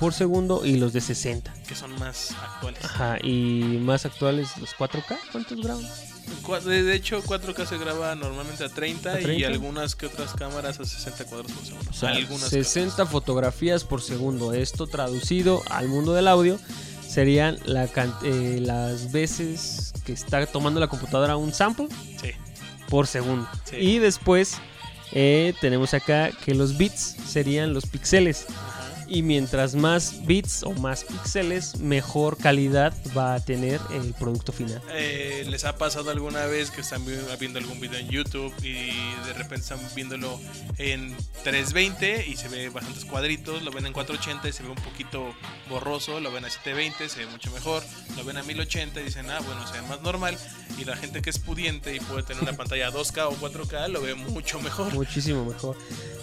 por 0.00 0.14
segundo 0.14 0.64
y 0.64 0.76
los 0.76 0.92
de 0.92 1.00
60. 1.00 1.52
Que 1.66 1.74
son 1.74 1.98
más 1.98 2.32
actuales. 2.32 2.84
Ajá, 2.84 3.18
y 3.22 3.78
más 3.82 4.06
actuales 4.06 4.56
los 4.58 4.74
4K. 4.74 5.18
¿Cuántos 5.30 5.62
graban? 5.62 5.84
De 6.64 6.94
hecho, 6.94 7.22
4K 7.22 7.66
se 7.66 7.78
graba 7.78 8.14
normalmente 8.14 8.64
a 8.64 8.68
30, 8.68 9.12
¿A 9.12 9.20
y 9.20 9.24
30? 9.24 9.48
algunas 9.48 9.94
que 9.94 10.06
otras 10.06 10.32
cámaras 10.34 10.80
a 10.80 10.84
60 10.84 11.24
cuadros 11.26 11.52
por 11.52 11.64
segundo. 11.64 11.90
O 11.90 11.94
sea, 11.94 12.10
algunas 12.10 12.50
que 12.50 12.64
60 12.64 13.06
fotografías 13.06 13.84
por 13.84 14.00
segundo. 14.00 14.52
Esto 14.52 14.86
traducido 14.86 15.62
al 15.70 15.88
mundo 15.88 16.14
del 16.14 16.28
audio 16.28 16.58
serían 17.06 17.58
la 17.64 17.88
eh, 18.24 18.58
las 18.62 19.12
veces 19.12 19.92
que 20.04 20.12
está 20.12 20.46
tomando 20.46 20.80
la 20.80 20.88
computadora 20.88 21.36
un 21.36 21.52
sample. 21.52 21.88
Sí. 22.20 22.30
por 22.88 23.06
segundo. 23.06 23.48
Sí. 23.64 23.76
Y 23.76 23.98
después 23.98 24.58
eh, 25.14 25.54
tenemos 25.60 25.94
acá 25.94 26.30
que 26.44 26.54
los 26.54 26.76
bits 26.78 27.16
serían 27.26 27.74
los 27.74 27.86
píxeles. 27.86 28.46
Y 29.14 29.20
mientras 29.22 29.74
más 29.74 30.24
bits 30.26 30.62
o 30.62 30.70
más 30.72 31.04
píxeles, 31.04 31.78
mejor 31.80 32.38
calidad 32.38 32.94
va 33.16 33.34
a 33.34 33.44
tener 33.44 33.78
el 33.92 34.14
producto 34.14 34.52
final. 34.52 34.80
Eh, 34.90 35.44
¿Les 35.50 35.64
ha 35.64 35.76
pasado 35.76 36.10
alguna 36.10 36.46
vez 36.46 36.70
que 36.70 36.80
están 36.80 37.04
vi- 37.04 37.12
viendo 37.38 37.58
algún 37.58 37.78
video 37.78 37.98
en 38.00 38.08
YouTube 38.08 38.54
y 38.62 38.72
de 39.26 39.32
repente 39.34 39.56
están 39.56 39.80
viéndolo 39.94 40.40
en 40.78 41.14
320 41.44 42.26
y 42.26 42.36
se 42.36 42.48
ve 42.48 42.70
bastantes 42.70 43.04
cuadritos? 43.04 43.62
Lo 43.62 43.70
ven 43.70 43.84
en 43.84 43.92
480 43.92 44.48
y 44.48 44.52
se 44.54 44.62
ve 44.62 44.70
un 44.70 44.76
poquito 44.76 45.34
borroso. 45.68 46.18
Lo 46.20 46.32
ven 46.32 46.46
a 46.46 46.50
720 46.50 47.10
se 47.10 47.20
ve 47.20 47.26
mucho 47.26 47.50
mejor. 47.50 47.82
Lo 48.16 48.24
ven 48.24 48.38
a 48.38 48.42
1080 48.42 48.98
y 49.00 49.04
dicen, 49.04 49.28
ah, 49.28 49.40
bueno, 49.44 49.66
se 49.66 49.74
ve 49.74 49.86
más 49.88 50.00
normal. 50.00 50.38
Y 50.78 50.86
la 50.86 50.96
gente 50.96 51.20
que 51.20 51.28
es 51.28 51.38
pudiente 51.38 51.94
y 51.94 52.00
puede 52.00 52.22
tener 52.22 52.42
una 52.42 52.52
pantalla 52.56 52.90
2K 52.90 53.26
o 53.28 53.36
4K 53.36 53.88
lo 53.88 54.00
ve 54.00 54.14
mucho 54.14 54.58
mejor. 54.62 54.90
Muchísimo 54.94 55.44
mejor. 55.44 55.76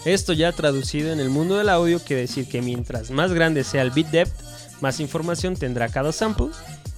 Esto 0.04 0.32
ya 0.32 0.50
traducido 0.52 1.12
en 1.12 1.20
el 1.20 1.28
mundo 1.28 1.56
del 1.58 1.68
audio 1.68 2.00
quiere 2.00 2.22
decir 2.22 2.48
que 2.48 2.62
mientras 2.80 3.10
más 3.10 3.34
grande 3.34 3.62
sea 3.62 3.82
el 3.82 3.90
bit 3.90 4.06
depth, 4.06 4.32
más 4.80 5.00
información 5.00 5.54
tendrá 5.54 5.88
cada 5.90 6.12
sample. 6.12 6.46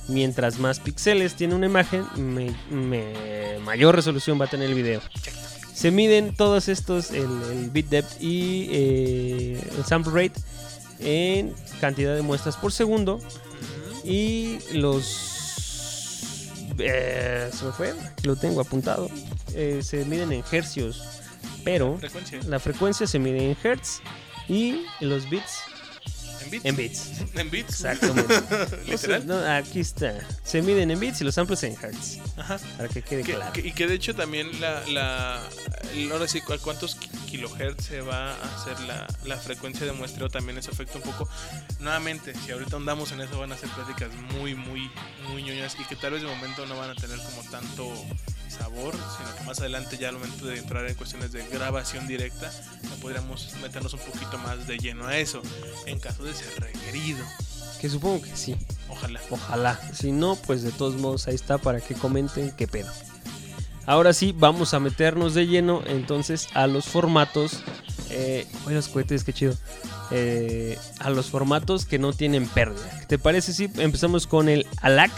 Mientras 0.08 0.60
más 0.60 0.78
píxeles 0.78 1.34
tiene 1.34 1.56
una 1.56 1.66
imagen, 1.66 2.04
me- 2.16 2.54
me- 2.70 3.58
mayor 3.64 3.96
resolución 3.96 4.40
va 4.40 4.44
a 4.44 4.48
tener 4.48 4.68
el 4.68 4.74
video. 4.76 5.00
Se 5.74 5.90
miden 5.90 6.34
todos 6.36 6.68
estos, 6.68 7.10
el, 7.10 7.26
el 7.52 7.70
bit 7.70 7.88
depth 7.88 8.20
y 8.20 8.68
eh, 8.70 9.60
el 9.76 9.84
sample 9.84 10.12
rate, 10.12 10.40
en 11.00 11.52
cantidad 11.80 12.14
de 12.14 12.22
muestras 12.22 12.56
por 12.56 12.70
segundo. 12.72 13.18
Y 14.04 14.58
los... 14.74 16.46
eh, 16.78 17.50
se 17.52 17.64
me 17.64 17.72
fue, 17.72 17.92
lo 18.22 18.36
tengo 18.36 18.60
apuntado. 18.60 19.10
Eh, 19.54 19.80
se 19.82 20.04
miden 20.04 20.30
en 20.32 20.44
hercios, 20.52 21.02
pero 21.64 21.98
Frecuencia. 21.98 22.38
la 22.46 22.60
frecuencia 22.60 23.06
se 23.08 23.18
mide 23.18 23.50
en 23.50 23.56
hertz 23.62 24.00
y 24.48 24.82
los 25.00 25.28
bits 25.30 25.60
¿En 26.44 26.50
bits? 26.50 26.64
en 26.64 26.76
bits. 26.76 27.08
¿En 27.34 27.50
bits? 27.50 27.68
Exactamente. 27.70 28.34
Literal. 28.86 29.26
No, 29.26 29.38
aquí 29.52 29.80
está. 29.80 30.14
Se 30.44 30.62
miden 30.62 30.90
en 30.90 31.00
bits 31.00 31.20
y 31.20 31.24
los 31.24 31.34
samples 31.34 31.62
en 31.62 31.74
hertz. 31.80 32.18
Ajá. 32.36 32.58
Para 32.76 32.88
que 32.88 33.02
quede 33.02 33.22
Que- 33.22 33.34
claro. 33.34 33.52
que- 33.52 33.60
y 33.66 33.72
que 33.72 33.86
de 33.86 33.94
hecho 33.94 34.14
también 34.14 34.60
la, 34.60 34.82
la 34.88 35.42
ahora 36.10 36.28
sí 36.28 36.40
cuántos 36.60 36.96
kilohertz 37.32 37.86
se 37.86 38.00
va 38.02 38.32
a 38.32 38.54
hacer 38.54 38.78
la, 38.80 39.06
la 39.24 39.36
frecuencia 39.38 39.86
de 39.86 39.92
muestreo 39.92 40.28
también 40.28 40.58
eso 40.58 40.70
afecta 40.70 40.98
un 40.98 41.04
poco 41.04 41.26
nuevamente 41.80 42.34
si 42.34 42.52
ahorita 42.52 42.76
andamos 42.76 43.10
en 43.12 43.22
eso 43.22 43.38
van 43.38 43.52
a 43.52 43.56
ser 43.56 43.70
pláticas 43.70 44.10
muy 44.34 44.54
muy 44.54 44.90
muy 45.30 45.42
ñoñas 45.42 45.76
y 45.80 45.84
que 45.84 45.96
tal 45.96 46.12
vez 46.12 46.22
de 46.22 46.28
momento 46.28 46.66
no 46.66 46.76
van 46.76 46.90
a 46.90 46.94
tener 46.94 47.18
como 47.18 47.42
tanto 47.50 47.90
sabor 48.48 48.94
sino 49.16 49.34
que 49.36 49.44
más 49.44 49.60
adelante 49.60 49.96
ya 49.96 50.10
al 50.10 50.14
momento 50.18 50.44
de 50.46 50.58
entrar 50.58 50.86
en 50.86 50.94
cuestiones 50.94 51.32
de 51.32 51.46
grabación 51.48 52.06
directa 52.06 52.50
ya 52.82 52.96
podríamos 53.00 53.54
meternos 53.62 53.94
un 53.94 54.00
poquito 54.00 54.36
más 54.38 54.66
de 54.66 54.76
lleno 54.76 55.06
a 55.06 55.16
eso 55.16 55.40
en 55.86 55.98
caso 55.98 56.24
de 56.24 56.34
ser 56.34 56.52
requerido 56.60 57.24
Que 57.80 57.88
supongo 57.88 58.22
que 58.22 58.36
sí. 58.36 58.56
ojalá 58.88 59.20
Ojalá. 59.30 59.80
Si 59.94 60.12
no, 60.12 60.36
pues 60.36 60.62
de 60.62 60.70
todos 60.70 60.94
modos 60.96 61.26
ahí 61.28 61.34
está 61.34 61.56
para 61.58 61.80
que 61.80 61.94
comenten 61.94 62.52
qué 62.52 62.68
pedo. 62.68 62.92
Ahora 63.86 64.12
sí, 64.12 64.34
vamos 64.36 64.74
a 64.74 64.80
meternos 64.80 65.34
de 65.34 65.46
lleno 65.46 65.82
entonces 65.86 66.48
a 66.54 66.66
los 66.66 66.86
formatos. 66.86 67.62
Eh, 68.10 68.46
oye, 68.66 68.76
los 68.76 68.88
cohetes, 68.88 69.24
qué 69.24 69.32
chido. 69.32 69.54
Eh, 70.10 70.78
a 70.98 71.10
los 71.10 71.30
formatos 71.30 71.86
que 71.86 71.98
no 71.98 72.12
tienen 72.12 72.46
pérdida. 72.46 73.06
¿Te 73.08 73.18
parece 73.18 73.52
si 73.52 73.70
empezamos 73.76 74.26
con 74.26 74.48
el 74.48 74.66
ALAC? 74.82 75.10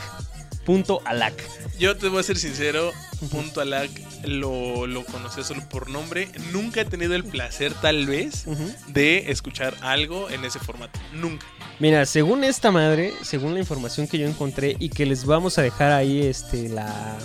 Punto 0.65 1.03
ALAC. 1.05 1.35
Yo 1.79 1.97
te 1.97 2.09
voy 2.09 2.21
a 2.21 2.23
ser 2.23 2.37
sincero, 2.37 2.93
Punto 3.31 3.61
Alac 3.61 3.91
lo, 4.25 4.87
lo 4.87 5.05
conocía 5.05 5.43
solo 5.43 5.69
por 5.69 5.91
nombre. 5.91 6.29
Nunca 6.53 6.83
he 6.83 6.85
tenido 6.85 7.15
el 7.15 7.25
placer, 7.25 7.73
tal 7.75 8.07
vez, 8.07 8.45
de 8.89 9.31
escuchar 9.31 9.75
algo 9.81 10.31
en 10.31 10.45
ese 10.45 10.59
formato. 10.59 11.01
Nunca. 11.13 11.47
Mira, 11.81 12.07
según 12.07 12.45
esta 12.45 12.71
madre, 12.71 13.13
según 13.23 13.55
la 13.55 13.61
información 13.61 14.07
que 14.07 14.19
yo 14.19 14.29
encontré 14.29 14.77
y 14.79 14.91
que 14.91 15.05
les 15.05 15.25
vamos 15.25 15.59
a 15.59 15.63
dejar 15.63 15.91
ahí 15.91 16.23
este 16.23 16.69
la 16.69 17.19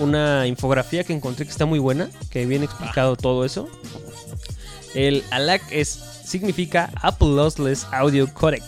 una 0.00 0.46
infografía 0.46 1.04
que 1.04 1.12
encontré 1.12 1.44
que 1.44 1.52
está 1.52 1.66
muy 1.66 1.78
buena, 1.78 2.10
que 2.30 2.46
viene 2.46 2.64
explicado 2.64 3.16
todo 3.16 3.44
eso. 3.44 3.68
El 4.94 5.22
ALAC 5.30 5.62
es 5.70 5.88
significa 6.24 6.90
Apple 7.02 7.28
Lossless 7.28 7.86
Audio 7.92 8.32
Codec. 8.32 8.64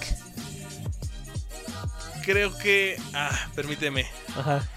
Creo 2.24 2.56
que. 2.58 2.96
Ah, 3.14 3.36
permíteme. 3.54 4.06
Ajá. 4.36 4.68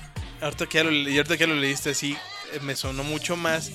Ahorita 0.42 0.68
que 0.68 0.78
ya 0.78 0.84
lo, 0.84 0.92
y 0.92 1.18
ahorita 1.18 1.38
que 1.38 1.42
ya 1.42 1.48
lo 1.48 1.56
leíste 1.56 1.92
así, 1.92 2.18
eh, 2.54 2.60
me 2.62 2.76
sonó 2.76 3.04
mucho 3.04 3.36
más. 3.36 3.72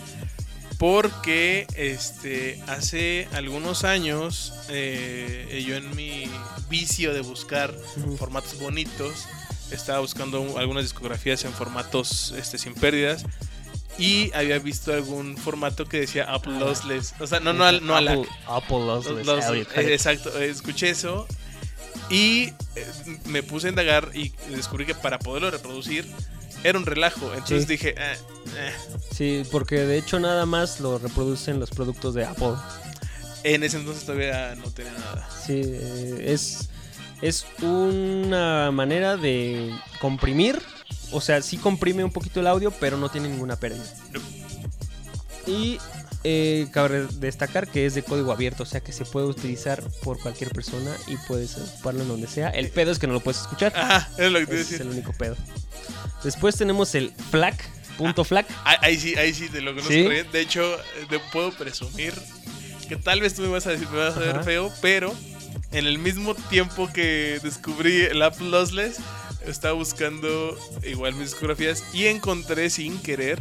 Porque 0.79 1.67
este 1.75 2.59
hace 2.67 3.29
algunos 3.33 3.85
años, 3.85 4.55
eh, 4.71 5.63
yo 5.67 5.77
en 5.77 5.95
mi 5.95 6.31
vicio 6.71 7.13
de 7.13 7.21
buscar 7.21 7.75
formatos 8.17 8.59
bonitos, 8.59 9.27
estaba 9.71 10.01
buscando 10.01 10.41
un- 10.41 10.59
algunas 10.59 10.85
discografías 10.85 11.45
en 11.45 11.53
formatos 11.53 12.33
este, 12.37 12.59
sin 12.59 12.75
pérdidas. 12.75 13.25
Y 13.99 14.33
había 14.35 14.59
visto 14.59 14.93
algún 14.95 15.37
formato 15.37 15.85
que 15.85 16.01
decía 16.01 16.25
Apple 16.33 16.59
Lossless. 16.59 17.15
O 17.21 17.27
sea, 17.27 17.41
no, 17.41 17.53
no, 17.53 17.71
no 17.81 17.97
a 17.97 18.01
la 18.01 18.13
Apple, 18.13 18.29
Apple 18.47 18.79
Lossless 18.87 19.67
exacto, 19.77 20.39
escuché 20.41 20.91
eso 20.91 21.27
y 22.09 22.53
eh, 22.77 22.87
me 23.27 23.43
puse 23.43 23.67
a 23.67 23.71
indagar 23.71 24.11
y 24.15 24.31
descubrí 24.51 24.87
que 24.87 24.95
para 24.95 25.19
poderlo 25.19 25.51
reproducir 25.51 26.07
era 26.65 26.79
un 26.79 26.87
relajo. 26.87 27.33
Entonces 27.35 27.63
Sí. 27.63 27.67
dije, 27.69 27.95
eh, 27.97 28.17
eh. 28.57 28.73
Sí, 29.15 29.43
porque 29.51 29.77
de 29.81 29.99
hecho 29.99 30.19
nada 30.19 30.47
más 30.47 30.81
lo 30.81 30.99
reproducen 30.99 31.61
los 31.61 31.71
productos 31.71 32.15
de 32.15 32.25
Apple. 32.25 32.55
en 33.43 33.63
ese 33.63 33.79
entonces 33.79 34.05
todavía 34.05 34.55
no 34.57 34.71
tenía 34.71 34.93
nada. 34.93 35.29
Sí, 35.47 35.63
eh, 35.65 36.25
es, 36.29 36.69
es 37.23 37.47
una 37.63 38.71
manera 38.71 39.17
de 39.17 39.71
comprimir. 40.01 40.61
O 41.13 41.21
sea, 41.21 41.43
sí 41.43 41.57
comprime 41.57 42.05
un 42.05 42.13
poquito 42.13 42.41
el 42.41 42.47
audio, 42.47 42.71
pero 42.71 42.97
no 42.97 43.09
tiene 43.09 43.29
ninguna 43.29 43.57
pérdida. 43.57 43.85
Y 45.47 45.79
eh, 46.23 46.69
cabe 46.73 47.07
destacar 47.15 47.67
que 47.67 47.87
es 47.87 47.95
de 47.95 48.03
código 48.03 48.31
abierto, 48.31 48.63
o 48.63 48.67
sea 48.67 48.81
que 48.81 48.93
se 48.93 49.05
puede 49.05 49.27
utilizar 49.27 49.83
por 50.03 50.21
cualquier 50.21 50.51
persona 50.51 50.95
y 51.07 51.17
puedes 51.27 51.57
ocuparlo 51.57 52.03
en 52.03 52.09
donde 52.09 52.27
sea. 52.27 52.51
El 52.51 52.69
pedo 52.69 52.93
es 52.93 52.99
que 52.99 53.07
no 53.07 53.15
lo 53.15 53.21
puedes 53.21 53.41
escuchar. 53.41 53.73
Ajá, 53.75 54.09
es 54.19 54.31
lo 54.31 54.39
que 54.41 54.47
te 54.47 54.61
Ese 54.61 54.77
es 54.77 54.81
el 54.83 54.89
único 54.89 55.13
pedo. 55.13 55.37
Después 56.23 56.57
tenemos 56.57 56.95
el 56.95 57.13
FLAC, 57.31 57.65
punto 57.97 58.25
FLAC. 58.25 58.47
Ah, 58.65 58.77
Ahí 58.83 58.99
sí, 58.99 59.17
ahí 59.17 59.33
sí, 59.33 59.49
de 59.49 59.63
lo 59.63 59.75
que 59.75 59.83
no 59.83 59.89
¿Sí? 59.89 60.03
De 60.31 60.41
hecho, 60.41 60.63
eh, 60.75 61.07
te 61.09 61.19
puedo 61.33 61.53
presumir 61.53 62.13
que 62.89 62.97
tal 62.97 63.21
vez 63.21 63.35
tú 63.35 63.43
me 63.43 63.49
vas 63.49 63.67
a 63.67 63.71
decir, 63.71 63.89
me 63.89 63.99
vas 63.99 64.17
a 64.17 64.21
ver 64.21 64.45
feo, 64.45 64.71
pero 64.83 65.15
en 65.73 65.87
el 65.87 65.99
mismo 65.99 66.35
tiempo 66.35 66.91
que 66.93 67.39
descubrí 67.43 68.03
el 68.03 68.23
Apple 68.23 68.49
Lossless, 68.49 68.99
estaba 69.47 69.75
buscando 69.75 70.57
igual 70.83 71.15
mis 71.15 71.31
discografías 71.31 71.95
y 71.95 72.07
encontré 72.07 72.71
sin 72.71 73.01
querer 73.01 73.41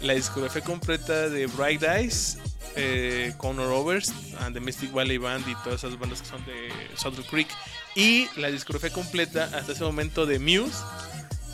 la 0.00 0.14
discografía 0.14 0.62
completa 0.62 1.28
de 1.28 1.46
Bright 1.46 1.82
Eyes, 1.82 2.38
eh, 2.76 3.34
Conor 3.36 3.72
Overs, 3.72 4.12
and 4.40 4.54
the 4.54 4.60
Mystic 4.60 4.92
Valley 4.92 5.18
Band 5.18 5.46
y 5.48 5.54
todas 5.64 5.84
esas 5.84 5.98
bandas 5.98 6.22
que 6.22 6.28
son 6.28 6.44
de 6.46 6.70
Saddle 6.96 7.24
Creek. 7.24 7.48
Y 7.94 8.28
la 8.36 8.50
discografía 8.50 8.90
completa 8.90 9.50
hasta 9.54 9.72
ese 9.72 9.84
momento 9.84 10.24
de 10.24 10.38
Muse 10.38 10.76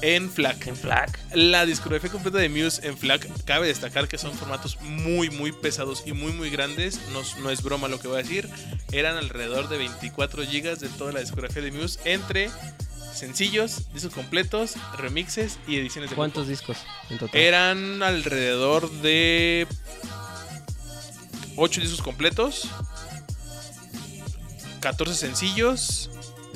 en 0.03 0.31
FLAC. 0.31 0.67
En 0.67 0.77
FLAC. 0.77 1.19
La 1.35 1.65
discografía 1.67 2.11
completa 2.11 2.39
de 2.39 2.49
Muse 2.49 2.87
en 2.87 2.97
FLAC, 2.97 3.29
cabe 3.45 3.67
destacar 3.67 4.09
que 4.09 4.19
son 4.19 4.33
formatos 4.35 4.79
muy, 4.83 5.31
muy 5.31 5.53
pesados 5.53 6.03
y 6.07 6.13
muy, 6.13 6.33
muy 6.33 6.51
grandes. 6.51 7.01
No, 7.13 7.23
no 7.43 7.51
es 7.51 7.63
broma 7.63 7.89
lo 7.89 7.99
que 8.01 8.09
voy 8.09 8.19
a 8.19 8.23
decir. 8.23 8.49
Eran 8.93 9.17
alrededor 9.17 9.69
de 9.69 9.79
24 9.79 10.43
GB 10.43 10.79
de 10.79 10.89
toda 10.91 11.13
la 11.13 11.21
discografía 11.21 11.63
de 11.63 11.73
Muse 11.73 11.99
entre 12.05 12.51
sencillos, 13.15 13.93
discos 13.93 14.13
completos, 14.13 14.75
remixes 14.99 15.59
y 15.69 15.77
ediciones 15.79 16.11
de 16.11 16.17
¿Cuántos 16.17 16.47
grupo. 16.47 16.51
discos 16.51 16.79
en 17.11 17.19
total? 17.19 17.41
Eran 17.41 18.03
alrededor 18.03 18.91
de 18.91 19.67
8 21.57 21.81
discos 21.81 22.03
completos, 22.03 22.69
14 24.81 25.15
sencillos 25.15 26.11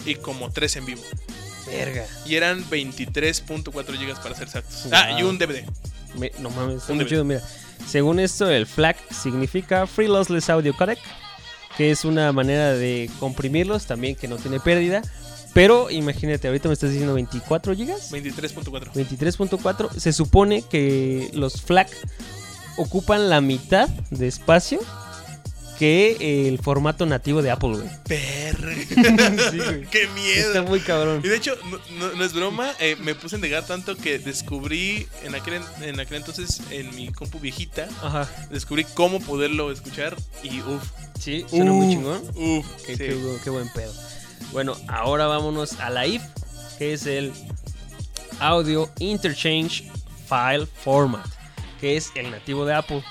y 0.04 0.16
como 0.16 0.50
3 0.50 0.76
en 0.76 0.86
vivo. 0.86 1.02
Verga. 1.70 2.06
Y 2.26 2.34
eran 2.36 2.64
23.4 2.68 3.72
GB 3.72 4.22
para 4.22 4.34
ser 4.34 4.44
exactos. 4.44 4.86
Ah, 4.92 5.18
y 5.18 5.22
un 5.22 5.38
DVD. 5.38 5.64
Me- 6.18 6.32
no 6.40 6.50
mames, 6.50 6.76
está 6.82 6.92
muy 6.94 7.04
DVD. 7.04 7.08
chido. 7.10 7.24
Mira, 7.24 7.42
según 7.86 8.18
esto, 8.20 8.48
el 8.50 8.66
FLAC 8.66 8.96
significa 9.12 9.86
Free 9.86 10.08
Lossless 10.08 10.48
Audio 10.50 10.74
Codec, 10.76 10.98
que 11.76 11.90
es 11.90 12.04
una 12.04 12.32
manera 12.32 12.72
de 12.72 13.10
comprimirlos 13.20 13.86
también 13.86 14.14
que 14.16 14.28
no 14.28 14.36
tiene 14.36 14.58
pérdida. 14.60 15.02
Pero 15.54 15.90
imagínate, 15.90 16.46
ahorita 16.46 16.68
me 16.68 16.74
estás 16.74 16.90
diciendo 16.90 17.14
24 17.14 17.74
gigas, 17.74 18.12
23.4. 18.12 18.92
23.4. 18.92 19.90
Se 19.98 20.12
supone 20.12 20.62
que 20.62 21.30
los 21.32 21.62
FLAC 21.62 21.88
ocupan 22.76 23.28
la 23.28 23.40
mitad 23.40 23.88
de 24.10 24.28
espacio 24.28 24.78
que 25.78 26.48
el 26.48 26.58
formato 26.58 27.06
nativo 27.06 27.40
de 27.42 27.50
Apple, 27.50 27.70
güey. 27.70 27.88
Perre. 28.04 28.86
Sí, 29.50 29.58
güey. 29.58 29.86
¡Qué 29.86 30.08
miedo! 30.14 30.48
Está 30.48 30.62
muy 30.62 30.80
cabrón. 30.80 31.20
Y 31.24 31.28
de 31.28 31.36
hecho, 31.36 31.54
no, 31.70 31.78
no- 31.98 32.12
no 32.16 32.24
es 32.24 32.32
broma, 32.32 32.72
eh, 32.80 32.96
me 33.00 33.14
puse 33.14 33.36
a 33.36 33.38
negar 33.38 33.64
tanto 33.66 33.96
que 33.96 34.18
descubrí 34.18 35.06
en 35.22 35.34
aquel, 35.34 35.54
en- 35.54 35.84
en 35.84 36.00
aquel 36.00 36.18
entonces 36.18 36.60
en 36.70 36.94
mi 36.96 37.12
compu 37.12 37.38
viejita, 37.38 37.88
Ajá. 38.02 38.28
descubrí 38.50 38.84
cómo 38.94 39.20
poderlo 39.20 39.70
escuchar 39.70 40.16
y 40.42 40.60
uff, 40.62 40.82
Sí, 41.18 41.44
suena 41.48 41.72
muy 41.72 41.88
chingón. 41.94 42.22
uff, 42.34 42.66
Qué, 42.86 42.92
sí. 42.96 42.98
qué 42.98 43.16
bu- 43.16 43.40
qué 43.42 43.50
buen 43.50 43.68
pedo. 43.72 43.92
Bueno, 44.52 44.76
ahora 44.88 45.26
vámonos 45.26 45.78
a 45.80 45.90
la 45.90 46.06
IF, 46.06 46.22
que 46.78 46.92
es 46.94 47.06
el 47.06 47.32
Audio 48.40 48.90
Interchange 48.98 49.90
File 50.28 50.66
Format, 50.84 51.26
que 51.80 51.96
es 51.96 52.10
el 52.14 52.30
nativo 52.30 52.64
de 52.64 52.74
Apple. 52.74 53.02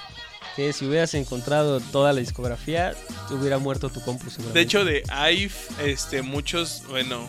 Que 0.58 0.74
si 0.74 0.86
hubieras 0.86 1.14
encontrado 1.14 1.80
toda 1.80 2.12
la 2.12 2.20
discografía, 2.20 2.94
te 3.30 3.34
hubiera 3.36 3.60
muerto 3.60 3.90
tu 3.90 4.02
compu 4.02 4.30
seguramente. 4.30 4.58
De 4.60 4.66
hecho, 4.66 4.84
de 4.84 5.04
IVE, 5.34 5.52
este, 5.92 6.22
muchos, 6.24 6.84
bueno, 6.90 7.26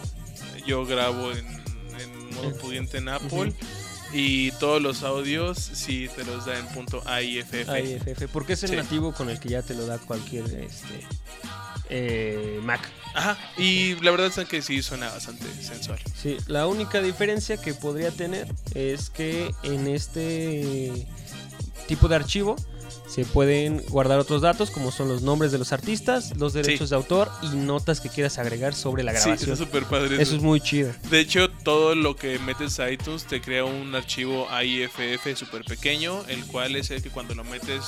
yo 0.66 0.84
grabo 0.86 1.30
en, 1.32 1.46
en 2.00 2.34
modo 2.34 2.52
pudiente 2.56 2.98
en 2.98 3.08
Apple 3.10 3.52
y 4.14 4.50
todos 4.52 4.80
los 4.80 5.02
audios 5.02 5.58
sí 5.58 6.08
te 6.16 6.24
los 6.24 6.46
da 6.46 6.58
en 6.58 6.66
punto 6.68 7.02
AIFF. 7.06 7.68
AIFF, 7.68 8.22
porque 8.32 8.54
es 8.54 8.62
el 8.62 8.70
Sí. 8.70 8.76
nativo 8.76 9.12
con 9.12 9.28
el 9.28 9.38
que 9.38 9.50
ya 9.50 9.60
te 9.62 9.74
lo 9.74 9.84
da 9.86 9.98
cualquier 9.98 10.44
este, 10.46 11.06
eh, 11.90 12.60
Mac. 12.62 12.80
Ajá, 13.14 13.36
y 13.58 13.94
la 13.96 14.10
verdad 14.10 14.32
es 14.34 14.48
que 14.48 14.62
sí 14.62 14.82
suena 14.82 15.10
bastante 15.10 15.44
sensual. 15.62 15.98
Sí, 16.14 16.38
la 16.46 16.66
única 16.66 17.02
diferencia 17.02 17.56
que 17.58 17.74
podría 17.74 18.10
tener 18.10 18.46
es 18.74 19.10
que 19.10 19.50
en 19.64 19.86
este 19.86 21.06
tipo 21.86 22.08
de 22.08 22.16
archivo 22.16 22.56
se 23.08 23.24
pueden 23.24 23.78
guardar 23.88 24.18
otros 24.18 24.42
datos 24.42 24.70
como 24.70 24.90
son 24.92 25.08
los 25.08 25.22
nombres 25.22 25.50
de 25.50 25.58
los 25.58 25.72
artistas, 25.72 26.36
los 26.36 26.52
derechos 26.52 26.90
de 26.90 26.96
autor 26.96 27.30
y 27.42 27.48
notas 27.56 28.00
que 28.00 28.08
quieras 28.08 28.38
agregar 28.38 28.74
sobre 28.74 29.02
la 29.02 29.12
Sí, 29.16 29.20
grabación. 29.24 29.52
está 29.52 29.64
súper 29.64 29.84
padre. 29.84 30.20
Eso 30.20 30.36
es 30.36 30.42
muy 30.42 30.60
chido. 30.60 30.92
De 31.10 31.20
hecho, 31.20 31.48
todo 31.50 31.94
lo 31.94 32.16
que 32.16 32.38
metes 32.38 32.78
a 32.80 32.90
iTunes 32.90 33.24
te 33.24 33.40
crea 33.40 33.64
un 33.64 33.94
archivo 33.94 34.46
AIFF 34.50 35.36
súper 35.36 35.64
pequeño, 35.64 36.22
el 36.28 36.44
cual 36.46 36.76
es 36.76 36.90
el 36.90 37.02
que 37.02 37.10
cuando 37.10 37.34
lo 37.34 37.44
metes 37.44 37.82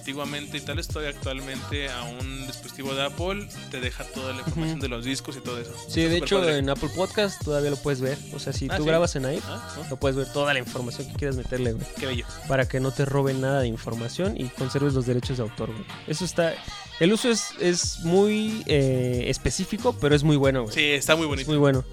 antiguamente 0.00 0.56
y 0.56 0.60
tal 0.60 0.78
estoy 0.78 1.06
actualmente 1.06 1.88
a 1.90 2.02
un 2.04 2.46
dispositivo 2.46 2.94
de 2.94 3.02
Apple, 3.04 3.46
te 3.70 3.80
deja 3.80 4.02
toda 4.04 4.32
la 4.32 4.40
información 4.40 4.80
de 4.80 4.88
los 4.88 5.04
discos 5.04 5.36
y 5.36 5.40
todo 5.40 5.58
eso. 5.60 5.72
Sí, 5.88 6.00
Está 6.00 6.12
de 6.12 6.18
hecho 6.18 6.38
padre. 6.40 6.58
en 6.58 6.70
Apple 6.70 6.88
Podcast 6.96 7.44
todavía 7.44 7.70
lo 7.70 7.76
puedes 7.76 8.00
ver. 8.00 8.16
O 8.34 8.38
sea, 8.38 8.52
si 8.54 8.66
Ah, 8.70 8.76
tú 8.76 8.82
¿sí? 8.84 8.88
grabas 8.88 9.14
en 9.16 9.26
ahí, 9.26 9.40
Ah, 9.44 9.74
¿no? 9.76 9.88
lo 9.90 9.96
puedes 9.98 10.16
ver 10.16 10.26
toda 10.32 10.52
la 10.54 10.58
información 10.58 11.06
que 11.06 11.14
quieras 11.14 11.36
meterle, 11.36 11.72
güey. 11.74 11.86
Qué 11.98 12.06
bello. 12.06 12.24
Para 12.48 12.66
que 12.66 12.80
no 12.80 12.92
te 12.92 13.04
roben 13.04 13.40
nada 13.42 13.60
de 13.60 13.68
información 13.68 14.34
y 14.40 14.44
conserves 14.48 14.94
los 14.94 15.04
derechos 15.06 15.36
de 15.36 15.42
autor, 15.42 15.70
güey. 15.70 15.84
Eso 16.06 16.24
está... 16.24 16.54
El 16.98 17.12
uso 17.12 17.30
es, 17.30 17.50
es 17.60 18.00
muy 18.00 18.62
eh, 18.66 19.24
específico, 19.28 19.94
pero 20.00 20.14
es 20.14 20.22
muy 20.22 20.36
bueno, 20.36 20.62
güey. 20.64 20.74
Sí, 20.74 20.84
está 20.84 21.14
muy 21.14 21.24
Es 21.24 21.28
bonito. 21.28 21.50
muy 21.50 21.58
bueno. 21.58 21.84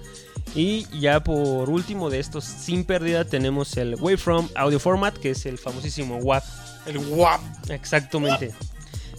Y 0.54 0.86
ya 0.98 1.22
por 1.22 1.68
último 1.70 2.08
de 2.10 2.20
estos 2.20 2.44
sin 2.44 2.84
pérdida 2.84 3.24
tenemos 3.26 3.76
el 3.76 3.94
Wavefrom 3.96 4.48
Audio 4.54 4.78
Format, 4.80 5.16
que 5.16 5.30
es 5.30 5.44
el 5.46 5.58
famosísimo 5.58 6.16
WAV. 6.18 6.42
El 6.88 6.98
guap. 6.98 7.40
Exactamente. 7.70 8.52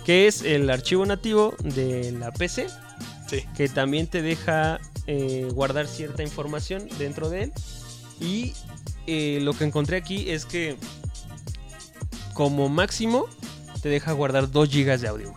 Que 0.06 0.28
es 0.28 0.42
el 0.42 0.70
archivo 0.70 1.06
nativo 1.06 1.56
de 1.64 2.12
la 2.14 2.32
PC, 2.32 2.68
Sí. 3.30 3.44
que 3.56 3.70
también 3.70 4.08
te 4.08 4.22
deja 4.22 4.80
eh, 5.08 5.48
guardar 5.54 5.88
cierta 5.88 6.24
información 6.24 6.88
dentro 6.98 7.30
de 7.30 7.44
él. 7.44 7.54
Y 8.20 8.54
eh, 9.08 9.40
lo 9.42 9.54
que 9.54 9.64
encontré 9.66 9.98
aquí 9.98 10.30
es 10.30 10.46
que 10.46 10.78
como 12.34 12.70
máximo 12.70 13.28
te 13.82 13.90
deja 13.90 14.12
guardar 14.14 14.50
2 14.52 14.70
GB 14.70 14.98
de 15.00 15.08
audio. 15.08 15.34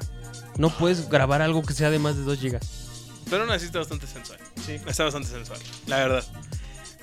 No 0.58 0.70
puedes 0.70 1.08
grabar 1.08 1.42
algo 1.42 1.62
que 1.62 1.72
sea 1.74 1.90
de 1.90 1.98
más 1.98 2.16
de 2.16 2.22
2 2.22 2.40
GB. 2.40 2.58
Pero 3.30 3.42
aún 3.44 3.52
así 3.52 3.66
está 3.66 3.78
bastante 3.78 4.06
sensual. 4.06 4.38
Sí. 4.66 4.72
Está 4.86 5.04
bastante 5.04 5.28
sensual, 5.28 5.58
la 5.86 5.96
verdad. 5.96 6.24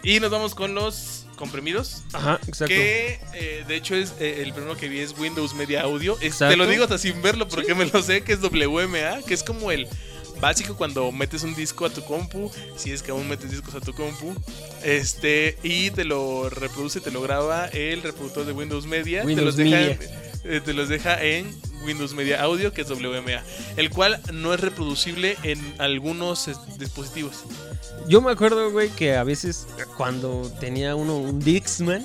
Y 0.03 0.19
nos 0.19 0.29
vamos 0.31 0.53
con 0.55 0.75
los 0.75 1.25
comprimidos. 1.39 2.03
Ajá, 2.13 2.35
exacto. 2.47 2.67
Que 2.67 3.19
eh, 3.33 3.63
de 3.67 3.75
hecho 3.75 3.95
es 3.95 4.13
eh, 4.19 4.43
el 4.45 4.53
primero 4.53 4.77
que 4.77 4.87
vi 4.89 4.99
es 4.99 5.17
Windows 5.17 5.55
Media 5.55 5.81
Audio. 5.81 6.17
Es- 6.21 6.37
te 6.37 6.55
lo 6.55 6.67
digo 6.67 6.83
hasta 6.83 6.97
sin 6.99 7.19
verlo 7.23 7.47
porque 7.47 7.73
me 7.73 7.85
lo 7.85 8.03
sé, 8.03 8.21
que 8.21 8.33
es 8.33 8.39
WMA, 8.41 9.23
que 9.25 9.33
es 9.33 9.41
como 9.43 9.71
el 9.71 9.87
básico 10.41 10.75
cuando 10.77 11.11
metes 11.11 11.43
un 11.43 11.53
disco 11.55 11.85
a 11.85 11.89
tu 11.89 12.03
compu, 12.05 12.49
si 12.77 12.91
es 12.91 13.01
que 13.01 13.11
aún 13.11 13.27
metes 13.27 13.51
discos 13.51 13.73
a 13.75 13.81
tu 13.81 13.93
compu, 13.93 14.35
este 14.83 15.57
y 15.63 15.91
te 15.91 16.05
lo 16.05 16.49
reproduce, 16.49 17.01
te 17.01 17.11
lo 17.11 17.21
graba 17.21 17.65
el 17.67 18.01
reproductor 18.01 18.45
de 18.45 18.51
Windows 18.53 18.85
Media, 18.85 19.23
Windows 19.25 19.55
te 19.55 19.63
los 19.63 19.71
deja, 19.71 19.97
Media. 19.99 20.28
Eh, 20.43 20.61
te 20.63 20.73
los 20.73 20.89
deja 20.89 21.21
en 21.23 21.47
Windows 21.85 22.13
Media 22.13 22.41
Audio, 22.41 22.73
que 22.73 22.81
es 22.81 22.89
WMA, 22.89 23.43
el 23.77 23.89
cual 23.89 24.21
no 24.33 24.53
es 24.53 24.59
reproducible 24.59 25.37
en 25.43 25.59
algunos 25.77 26.47
eh, 26.47 26.53
dispositivos. 26.77 27.43
Yo 28.07 28.21
me 28.21 28.31
acuerdo, 28.31 28.71
güey, 28.71 28.89
que 28.89 29.15
a 29.15 29.23
veces 29.23 29.67
cuando 29.97 30.51
tenía 30.59 30.95
uno 30.95 31.17
un 31.17 31.39
Dixman, 31.39 32.03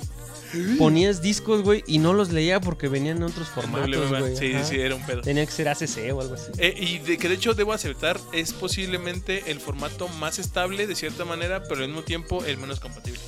ponías 0.77 1.21
discos, 1.21 1.61
güey, 1.61 1.83
y 1.87 1.97
no 1.97 2.13
los 2.13 2.31
leía 2.31 2.61
porque 2.61 2.87
venían 2.87 3.17
en 3.17 3.23
otros 3.23 3.47
formatos, 3.49 4.09
güey. 4.09 4.35
Sí, 4.35 4.53
sí, 4.63 4.79
era 4.79 4.95
un 4.95 5.05
pedo. 5.05 5.21
Tenía 5.21 5.45
que 5.45 5.51
ser 5.51 5.67
ACC 5.67 6.13
o 6.13 6.21
algo 6.21 6.35
así. 6.35 6.51
Eh, 6.57 6.73
y 6.77 6.99
de 6.99 7.17
que 7.17 7.27
de 7.27 7.35
hecho 7.35 7.53
debo 7.53 7.73
aceptar, 7.73 8.19
es 8.31 8.53
posiblemente 8.53 9.51
el 9.51 9.59
formato 9.59 10.07
más 10.07 10.39
estable 10.39 10.87
de 10.87 10.95
cierta 10.95 11.25
manera, 11.25 11.63
pero 11.63 11.81
al 11.81 11.87
mismo 11.87 12.03
tiempo 12.03 12.43
el 12.45 12.57
menos 12.57 12.79
compatible. 12.79 13.19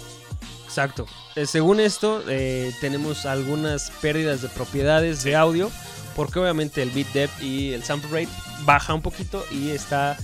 Exacto. 0.78 1.08
Eh, 1.36 1.48
según 1.48 1.80
esto, 1.80 2.24
eh, 2.30 2.72
tenemos 2.82 3.26
algunas 3.26 3.90
pérdidas 4.00 4.44
de 4.44 4.48
propiedades 4.50 5.24
de 5.24 5.36
audio, 5.36 5.72
porque 6.16 6.38
obviamente 6.38 6.84
el 6.84 6.92
bit 6.92 7.08
depth 7.13 7.42
y 7.42 7.74
el 7.74 7.84
sample 7.84 8.10
rate 8.12 8.30
baja 8.63 8.94
un 8.94 9.02
poquito 9.02 9.44
y 9.50 9.72
está 9.72 10.16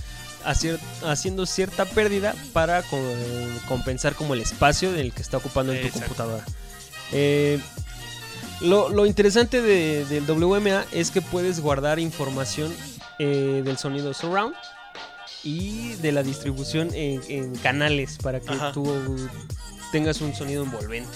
hacier- 0.44 0.78
haciendo 1.04 1.44
cierta 1.46 1.86
pérdida 1.86 2.36
para 2.52 2.82
co- 2.84 3.00
compensar 3.66 4.14
como 4.14 4.34
el 4.34 4.42
espacio 4.42 4.92
del 4.92 5.12
que 5.12 5.22
está 5.22 5.38
ocupando 5.38 5.72
en 5.72 5.80
tu 5.80 5.86
Exacto. 5.88 6.06
computadora. 6.06 6.44
Eh, 7.10 7.58
lo, 8.60 8.90
lo 8.90 9.06
interesante 9.06 9.60
de- 9.60 10.04
del 10.04 10.24
WMA 10.24 10.84
es 10.92 11.10
que 11.10 11.20
puedes 11.20 11.58
guardar 11.58 11.98
información 11.98 12.72
del 13.18 13.76
sonido 13.76 14.14
surround 14.14 14.54
y 15.42 15.94
de 15.96 16.12
la 16.12 16.22
distribución 16.22 16.90
en, 16.94 17.20
en 17.28 17.56
canales 17.56 18.18
para 18.22 18.38
que 18.40 18.50
Ajá. 18.50 18.70
tú 18.72 18.84
tengas 19.94 20.20
un 20.20 20.34
sonido 20.34 20.64
envolvente. 20.64 21.08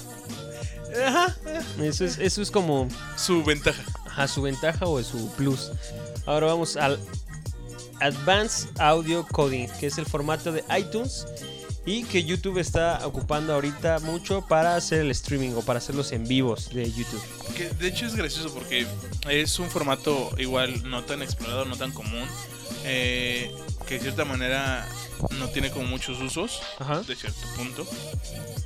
Ajá. 1.04 1.34
Eso 1.82 2.04
es, 2.04 2.16
eso 2.18 2.40
es 2.40 2.48
como 2.52 2.88
Su 3.16 3.42
ventaja. 3.42 3.82
ajá, 4.06 4.28
su 4.28 4.40
ventaja 4.42 4.86
o 4.86 5.02
su 5.02 5.28
plus. 5.32 5.72
Ahora 6.26 6.46
vamos 6.46 6.76
al 6.76 6.96
Advanced 8.00 8.68
Audio 8.78 9.26
Coding, 9.26 9.66
que 9.80 9.88
es 9.88 9.98
el 9.98 10.06
formato 10.06 10.52
de 10.52 10.62
iTunes 10.78 11.26
y 11.84 12.04
que 12.04 12.22
YouTube 12.22 12.58
está 12.58 13.04
ocupando 13.04 13.52
ahorita 13.52 13.98
mucho 13.98 14.46
para 14.46 14.76
hacer 14.76 15.00
el 15.00 15.10
streaming 15.10 15.54
o 15.56 15.62
para 15.62 15.78
hacer 15.78 15.96
los 15.96 16.12
en 16.12 16.28
vivos 16.28 16.72
de 16.72 16.88
YouTube. 16.92 17.20
Que 17.56 17.70
de 17.70 17.88
hecho 17.88 18.06
es 18.06 18.14
gracioso 18.14 18.54
porque 18.54 18.86
es 19.28 19.58
un 19.58 19.68
formato 19.68 20.30
igual 20.38 20.88
no 20.88 21.02
tan 21.02 21.20
explorado, 21.22 21.64
no 21.64 21.76
tan 21.76 21.90
común. 21.90 22.24
eh, 22.84 23.52
que 23.88 23.94
de 23.94 24.00
cierta 24.00 24.24
manera 24.24 24.86
no 25.38 25.48
tiene 25.48 25.70
como 25.70 25.86
muchos 25.86 26.20
usos, 26.20 26.60
Ajá. 26.78 27.00
de 27.00 27.16
cierto 27.16 27.40
punto, 27.56 27.86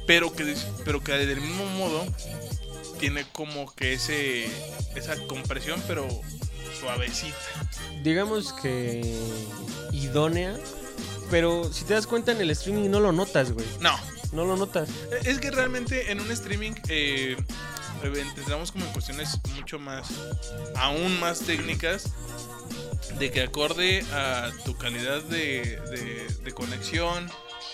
pero 0.07 0.33
que, 0.35 0.57
pero 0.85 1.03
que 1.03 1.13
del 1.13 1.41
mismo 1.41 1.65
modo 1.67 2.05
tiene 2.99 3.25
como 3.33 3.73
que 3.75 3.95
ese 3.95 4.47
esa 4.97 5.17
compresión, 5.27 5.83
pero 5.87 6.07
suavecita. 6.79 7.37
Digamos 8.03 8.53
que 8.55 9.17
idónea. 9.93 10.57
Pero 11.31 11.73
si 11.73 11.85
te 11.85 11.95
das 11.95 12.07
cuenta 12.07 12.33
en 12.33 12.41
el 12.43 12.51
streaming 12.51 12.91
no 12.91 13.01
lo 13.01 13.11
notas, 13.13 13.53
güey. 13.53 13.65
No, 13.81 13.97
No 14.33 14.45
lo 14.45 14.57
notas. 14.57 14.89
es 15.25 15.39
que 15.39 15.51
realmente 15.51 16.11
en 16.13 16.21
un 16.21 16.31
streaming 16.31 16.73
eh, 16.89 17.37
eh, 18.03 18.25
entramos 18.37 18.71
como 18.73 18.85
en 18.85 18.93
cuestiones 18.93 19.39
mucho 19.57 19.79
más, 19.79 20.09
aún 20.77 21.19
más 21.21 21.39
técnicas, 21.41 22.05
de 23.18 23.31
que 23.31 23.42
acorde 23.42 24.05
a 24.12 24.51
tu 24.64 24.77
calidad 24.77 25.22
de, 25.22 25.79
de- 25.90 26.53
conexión, 26.53 27.29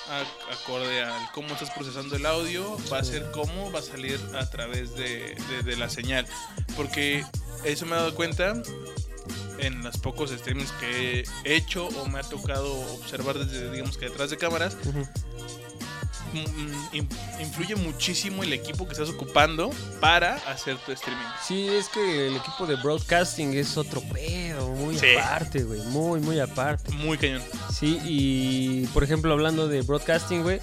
a- 0.08 0.52
acorde 0.52 1.02
al 1.02 1.32
cómo 1.32 1.52
estás 1.54 1.70
procesando 1.70 2.16
el 2.16 2.24
audio, 2.26 2.76
va 2.92 2.98
a 2.98 3.04
ser 3.04 3.30
cómo 3.32 3.70
va 3.72 3.80
a 3.80 3.82
salir 3.82 4.18
a 4.38 4.48
través 4.48 4.94
de, 4.94 5.36
de- 5.64 5.76
la 5.76 5.88
señal. 5.90 6.26
Porque 6.76 7.24
eso 7.64 7.86
me 7.86 7.92
he 7.96 7.98
dado 7.98 8.14
cuenta 8.14 8.54
en 9.58 9.82
los 9.82 9.96
pocos 9.98 10.30
streamings 10.30 10.70
que 10.72 11.24
he 11.44 11.56
hecho 11.56 11.88
o 11.88 12.06
me 12.06 12.20
ha 12.20 12.22
tocado 12.22 12.72
observar 12.94 13.36
desde, 13.38 13.70
digamos 13.72 13.98
que 13.98 14.08
detrás 14.08 14.30
de 14.30 14.36
cámaras, 14.36 14.76
influye 17.40 17.76
muchísimo 17.76 18.42
el 18.42 18.52
equipo 18.52 18.86
que 18.86 18.92
estás 18.92 19.08
ocupando 19.10 19.70
para 20.00 20.34
hacer 20.48 20.76
tu 20.78 20.92
streaming. 20.92 21.24
Sí, 21.46 21.68
es 21.68 21.88
que 21.88 22.28
el 22.28 22.36
equipo 22.36 22.66
de 22.66 22.76
broadcasting 22.76 23.54
es 23.54 23.76
otro 23.76 24.00
pedo, 24.12 24.68
muy 24.70 24.98
Sí. 24.98 25.06
aparte, 25.16 25.62
güey. 25.64 25.80
Muy, 25.86 26.20
muy 26.20 26.40
aparte. 26.40 26.92
Muy 26.92 27.18
cañón. 27.18 27.42
Sí, 27.72 28.00
y 28.04 28.86
por 28.88 29.04
ejemplo, 29.04 29.32
hablando 29.32 29.68
de 29.68 29.82
broadcasting, 29.82 30.42
güey, 30.42 30.60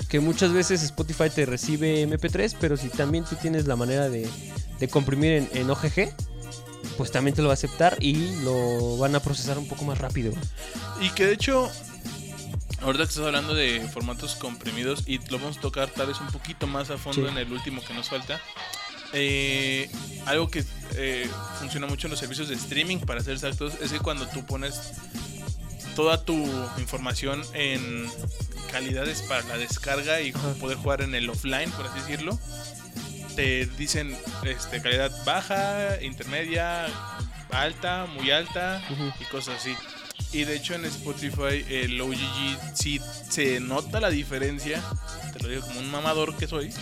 que 0.09 0.21
muchas 0.21 0.53
veces 0.53 0.83
Spotify 0.85 1.31
te 1.35 1.47
recibe 1.47 2.07
MP3, 2.07 2.55
pero 2.61 2.77
si 2.77 2.89
también 2.91 3.25
tú 3.25 3.35
tienes 3.37 3.67
la 3.67 3.75
manera 3.77 4.09
de, 4.09 4.29
de 4.79 4.89
comprimir 4.89 5.33
en, 5.33 5.49
en 5.53 5.69
OGG, 5.71 6.15
pues 6.97 7.11
también 7.11 7.35
te 7.35 7.43
lo 7.43 7.49
va 7.49 7.53
a 7.53 7.55
aceptar 7.55 7.97
y 8.01 8.15
lo 8.43 8.97
van 8.99 9.15
a 9.15 9.21
procesar 9.21 9.59
un 9.59 9.67
poco 9.69 9.85
más 9.85 9.99
rápido. 9.99 10.33
Y 11.01 11.11
que 11.11 11.27
de 11.27 11.33
hecho, 11.35 11.71
ahorita 12.83 13.05
que 13.05 13.11
estás 13.11 13.25
hablando 13.27 13.55
de 13.55 13.81
formatos 13.93 14.35
comprimidos, 14.37 15.03
y 15.07 15.19
lo 15.31 15.39
vamos 15.39 15.59
a 15.59 15.61
tocar 15.61 15.89
tal 15.91 16.07
vez 16.09 16.21
un 16.21 16.29
poquito 16.29 16.67
más 16.67 16.91
a 16.91 16.99
fondo 16.99 17.23
Sí. 17.23 17.29
en 17.33 17.39
el 17.39 17.53
último 17.53 17.83
que 17.85 17.95
nos 17.95 18.09
falta. 18.09 18.41
eh, 19.17 19.89
algo 20.27 20.49
que 20.51 20.65
eh, 20.97 21.31
funciona 21.61 21.87
mucho 21.87 22.09
en 22.09 22.11
los 22.11 22.19
servicios 22.19 22.49
de 22.49 22.57
streaming, 22.57 22.99
para 22.99 23.21
ser 23.21 23.35
exactos, 23.35 23.75
es 23.81 23.93
que 23.93 24.01
cuando 24.01 24.27
tú 24.27 24.45
pones 24.45 24.75
toda 25.95 26.25
tu 26.25 26.35
información 26.79 27.41
en 27.53 28.11
calidades 28.73 29.23
para 29.23 29.45
la 29.45 29.57
descarga 29.57 30.21
y 30.21 30.31
Ajá. 30.33 30.55
poder 30.55 30.77
jugar 30.79 31.03
en 31.03 31.15
el 31.15 31.31
offline, 31.31 31.71
por 31.71 31.87
así 31.87 32.01
decirlo, 32.01 32.37
te 33.35 33.67
dicen 33.79 34.17
este, 34.45 34.81
calidad 34.83 35.11
baja, 35.25 36.01
intermedia, 36.03 36.87
alta, 37.51 38.07
muy 38.07 38.31
alta 38.31 38.83
Ujú. 38.91 39.13
y 39.21 39.25
cosas 39.27 39.57
así. 39.61 39.75
Y 40.33 40.45
de 40.45 40.57
hecho 40.57 40.75
en 40.75 40.85
Spotify 40.87 41.65
el 41.69 42.01
OGG 42.01 42.59
sí 42.77 43.01
se 43.29 43.61
nota 43.61 44.01
la 44.01 44.11
diferencia, 44.11 44.83
te 45.33 45.41
lo 45.43 45.49
digo 45.49 45.63
como 45.63 45.81
un 45.81 45.91
mamador 45.91 46.37
que 46.37 46.47
soy. 46.47 46.73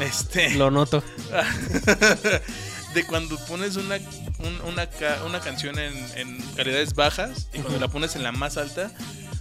Este 0.00 0.50
Lo 0.50 0.70
noto. 0.70 1.02
de 2.94 3.04
cuando 3.04 3.36
pones 3.46 3.76
una, 3.76 3.96
un- 4.38 4.60
una, 4.66 4.88
una 5.26 5.40
canción 5.40 5.78
en, 5.78 5.94
en 6.16 6.38
calidades 6.56 6.94
bajas 6.94 7.48
y 7.52 7.58
cuando 7.58 7.72
Ujú. 7.72 7.80
la 7.80 7.88
pones 7.88 8.16
en 8.16 8.22
la 8.22 8.32
más 8.32 8.56
alta, 8.56 8.90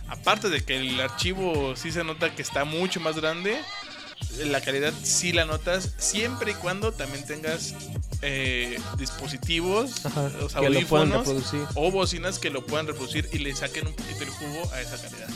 aparte 0.07 0.49
de 0.49 0.63
que 0.63 0.77
el 0.77 0.99
archivo 0.99 1.75
sí 1.75 1.91
se 1.91 2.03
nota 2.03 2.33
que 2.35 2.41
está 2.41 2.65
mucho 2.65 2.99
más 2.99 3.15
grande, 3.15 3.57
la 4.45 4.61
calidad 4.61 4.93
sí 5.03 5.31
la 5.31 5.45
notas 5.45 5.93
siempre 5.97 6.51
y 6.51 6.55
cuando 6.55 6.91
también 6.91 7.25
tengas 7.25 7.73
eh, 8.21 8.77
dispositivos, 8.97 10.05
Ajá, 10.05 10.29
o 10.41 10.49
sea, 10.49 10.61
que 10.61 10.69
lo 10.69 10.81
puedan 10.87 11.11
audífonos 11.13 11.17
reproducir. 11.19 11.61
o 11.75 11.91
bocinas 11.91 12.39
que 12.39 12.49
lo 12.49 12.65
puedan 12.65 12.87
reproducir 12.87 13.29
y 13.31 13.39
le 13.39 13.55
saquen 13.55 13.87
un 13.87 13.93
poquito 13.93 14.23
el 14.23 14.29
jugo 14.29 14.71
a 14.73 14.81
esa 14.81 14.97
calidad. 14.97 15.27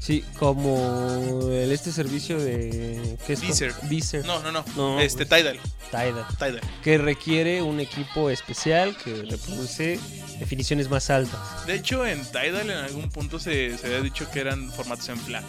Sí, 0.00 0.24
como 0.36 1.48
el, 1.52 1.70
este 1.70 1.92
servicio 1.92 2.36
de... 2.40 3.16
¿qué 3.24 3.34
es? 3.34 3.40
Deezer. 3.40 3.72
Deezer. 3.82 4.24
No, 4.26 4.40
no, 4.42 4.50
no. 4.50 4.64
No, 4.74 4.98
este 5.00 5.26
pues. 5.26 5.40
Tidal. 5.40 5.60
Tidal. 5.92 6.26
Tidal. 6.38 6.60
Que 6.82 6.98
requiere 6.98 7.62
un 7.62 7.78
equipo 7.78 8.28
especial 8.28 8.96
que 8.96 9.14
reproduce 9.22 10.00
definiciones 10.40 10.90
más 10.90 11.08
altas. 11.08 11.66
De 11.66 11.76
hecho, 11.76 12.04
en 12.04 12.24
Tidal 12.24 12.70
en 12.70 12.78
algún 12.78 13.10
punto 13.10 13.38
se, 13.38 13.78
se 13.78 13.86
había 13.86 14.00
dicho 14.00 14.28
que 14.28 14.40
eran 14.40 14.72
formatos 14.72 15.08
en 15.08 15.18
FLAC. 15.18 15.44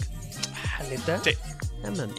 Ah, 0.55 0.83
¿neta? 0.87 1.19
Sí. 1.23 1.31
Ah, 1.83 1.91
mami. 1.91 2.13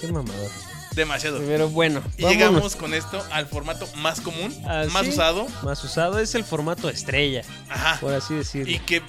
Qué 0.00 0.06
mamador. 0.08 0.50
Demasiado. 0.94 1.38
Pero 1.46 1.70
bueno, 1.70 2.02
Y 2.18 2.22
vámonos. 2.22 2.32
llegamos 2.32 2.76
con 2.76 2.92
esto 2.92 3.24
al 3.30 3.46
formato 3.46 3.88
más 3.96 4.20
común, 4.20 4.54
Ah, 4.66 4.84
más 4.92 5.04
sí. 5.04 5.10
usado. 5.12 5.46
Más 5.62 5.82
usado 5.84 6.18
es 6.18 6.34
el 6.34 6.44
formato 6.44 6.88
estrella, 6.90 7.42
Ajá. 7.70 7.98
por 8.00 8.12
así 8.12 8.34
decirlo. 8.34 8.70
Y 8.70 8.78
que 8.80 9.00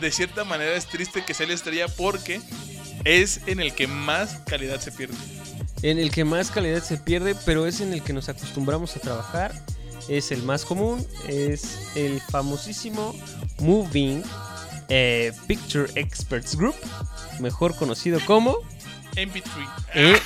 de 0.00 0.10
cierta 0.10 0.44
manera 0.44 0.74
es 0.74 0.86
triste 0.86 1.24
que 1.24 1.34
sea 1.34 1.46
la 1.46 1.54
estrella 1.54 1.86
porque 1.88 2.40
es 3.04 3.40
en 3.46 3.60
el 3.60 3.72
que 3.74 3.86
más 3.86 4.40
calidad 4.46 4.80
se 4.80 4.90
pierde. 4.90 5.14
En 5.82 5.98
el 6.00 6.10
que 6.10 6.24
más 6.24 6.50
calidad 6.50 6.82
se 6.82 6.96
pierde, 6.96 7.36
pero 7.46 7.66
es 7.66 7.80
en 7.80 7.92
el 7.92 8.02
que 8.02 8.12
nos 8.12 8.28
acostumbramos 8.28 8.96
a 8.96 9.00
trabajar. 9.00 9.52
Es 10.08 10.32
el 10.32 10.42
más 10.42 10.64
común, 10.64 11.06
es 11.28 11.78
el 11.94 12.20
famosísimo 12.20 13.14
Moving 13.60 14.24
eh, 14.88 15.32
Picture 15.46 15.88
Experts 15.94 16.56
Group, 16.56 16.74
mejor 17.40 17.76
conocido 17.76 18.18
como 18.26 18.56
MP3. 19.14 19.68
E- 19.94 20.20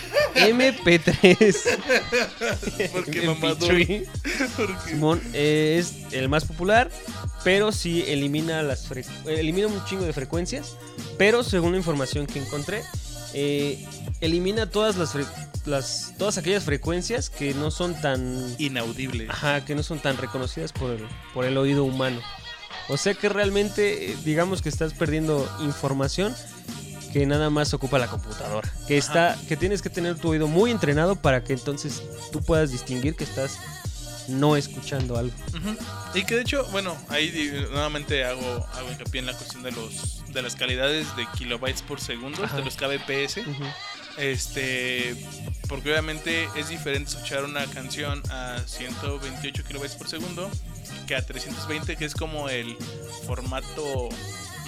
MP3. 0.52 2.90
Porque 2.92 3.22
mamador. 3.22 3.70
MP3. 3.72 4.06
Porque- 4.56 4.90
Simón 4.90 5.20
eh, 5.32 5.76
es 5.80 6.12
el 6.12 6.28
más 6.28 6.44
popular, 6.44 6.90
pero 7.44 7.72
sí 7.72 8.04
elimina 8.06 8.62
las 8.62 8.88
fre- 8.88 9.06
elimina 9.26 9.66
un 9.68 9.84
chingo 9.84 10.04
de 10.04 10.12
frecuencias, 10.12 10.76
pero 11.18 11.42
según 11.42 11.72
la 11.72 11.78
información 11.78 12.26
que 12.26 12.38
encontré, 12.40 12.82
eh, 13.34 13.84
elimina 14.20 14.68
todas 14.70 14.96
las, 14.96 15.14
fre- 15.14 15.26
las 15.64 16.14
todas 16.18 16.38
aquellas 16.38 16.64
frecuencias 16.64 17.30
que 17.30 17.54
no 17.54 17.70
son 17.70 18.00
tan 18.00 18.54
Inaudible. 18.58 19.26
ajá, 19.30 19.64
que 19.64 19.74
no 19.74 19.82
son 19.82 20.00
tan 20.00 20.16
reconocidas 20.18 20.72
por 20.72 20.90
el, 20.90 21.06
por 21.34 21.44
el 21.44 21.56
oído 21.56 21.84
humano. 21.84 22.20
O 22.88 22.96
sea 22.96 23.14
que 23.14 23.28
realmente 23.28 24.10
eh, 24.12 24.16
digamos 24.24 24.60
que 24.60 24.68
estás 24.68 24.92
perdiendo 24.92 25.48
información 25.60 26.34
que 27.12 27.26
nada 27.26 27.50
más 27.50 27.74
ocupa 27.74 27.98
la 27.98 28.08
computadora, 28.08 28.72
que 28.88 28.96
está 28.96 29.36
que 29.48 29.56
tienes 29.56 29.82
que 29.82 29.90
tener 29.90 30.16
tu 30.16 30.30
oído 30.30 30.48
muy 30.48 30.70
entrenado 30.70 31.16
para 31.16 31.44
que 31.44 31.52
entonces 31.52 32.02
tú 32.32 32.42
puedas 32.42 32.70
distinguir 32.72 33.14
que 33.16 33.24
estás 33.24 33.58
no 34.28 34.56
escuchando 34.56 35.18
algo. 35.18 35.34
Y 36.14 36.24
que 36.24 36.36
de 36.36 36.42
hecho, 36.42 36.64
bueno, 36.70 36.96
ahí 37.08 37.52
nuevamente 37.70 38.24
hago, 38.24 38.66
hago 38.74 38.90
hincapié 38.90 39.20
en 39.20 39.26
la 39.26 39.34
cuestión 39.34 39.62
de 39.62 39.72
los 39.72 40.22
de 40.32 40.42
las 40.42 40.56
calidades 40.56 41.14
de 41.16 41.26
kilobytes 41.36 41.82
por 41.82 42.00
segundo, 42.00 42.44
Ajá. 42.44 42.56
de 42.56 42.64
los 42.64 42.76
kbps. 42.76 43.40
Este, 44.18 45.16
porque 45.68 45.90
obviamente 45.90 46.46
es 46.54 46.68
diferente 46.68 47.10
escuchar 47.10 47.44
una 47.44 47.66
canción 47.66 48.22
a 48.30 48.58
128 48.66 49.64
kilobytes 49.64 49.96
por 49.96 50.08
segundo 50.08 50.50
que 51.06 51.14
a 51.14 51.24
320, 51.24 51.96
que 51.96 52.04
es 52.04 52.14
como 52.14 52.48
el 52.48 52.76
formato 53.26 54.08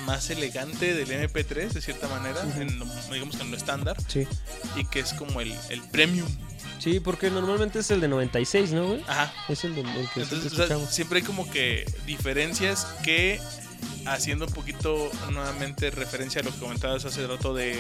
más 0.04 0.30
elegante 0.30 0.94
del 0.94 1.10
MP3 1.10 1.72
de 1.72 1.80
cierta 1.80 2.08
manera, 2.08 2.40
Ujú. 2.44 2.60
en 2.62 2.78
lo- 2.78 2.86
digamos 3.12 3.36
que 3.36 3.42
en 3.42 3.50
lo 3.50 3.56
estándar, 3.56 3.96
Sí. 4.08 4.26
y 4.76 4.84
que 4.86 5.00
es 5.00 5.12
como 5.14 5.40
el, 5.40 5.54
el 5.70 5.80
premium. 5.82 6.28
Sí, 6.78 7.00
porque 7.00 7.30
normalmente 7.30 7.78
es 7.78 7.90
el 7.90 8.00
de 8.00 8.08
96, 8.08 8.72
¿no, 8.72 8.86
güey? 8.88 9.02
Ajá. 9.06 9.32
Es 9.48 9.64
el, 9.64 9.74
de, 9.74 9.80
el 9.82 9.86
que 10.10 10.24
siempre 10.24 10.36
Entonces, 10.36 10.52
o 10.58 10.66
sea, 10.66 10.86
siempre 10.90 11.18
hay 11.20 11.24
como 11.24 11.48
que 11.50 11.84
diferencias 12.06 12.86
que, 13.02 13.40
haciendo 14.06 14.46
un 14.46 14.52
poquito 14.52 15.10
nuevamente 15.30 15.90
referencia 15.90 16.40
a 16.42 16.44
lo 16.44 16.50
que 16.52 16.58
comentabas 16.58 17.04
hace 17.04 17.26
rato 17.26 17.54
del 17.54 17.78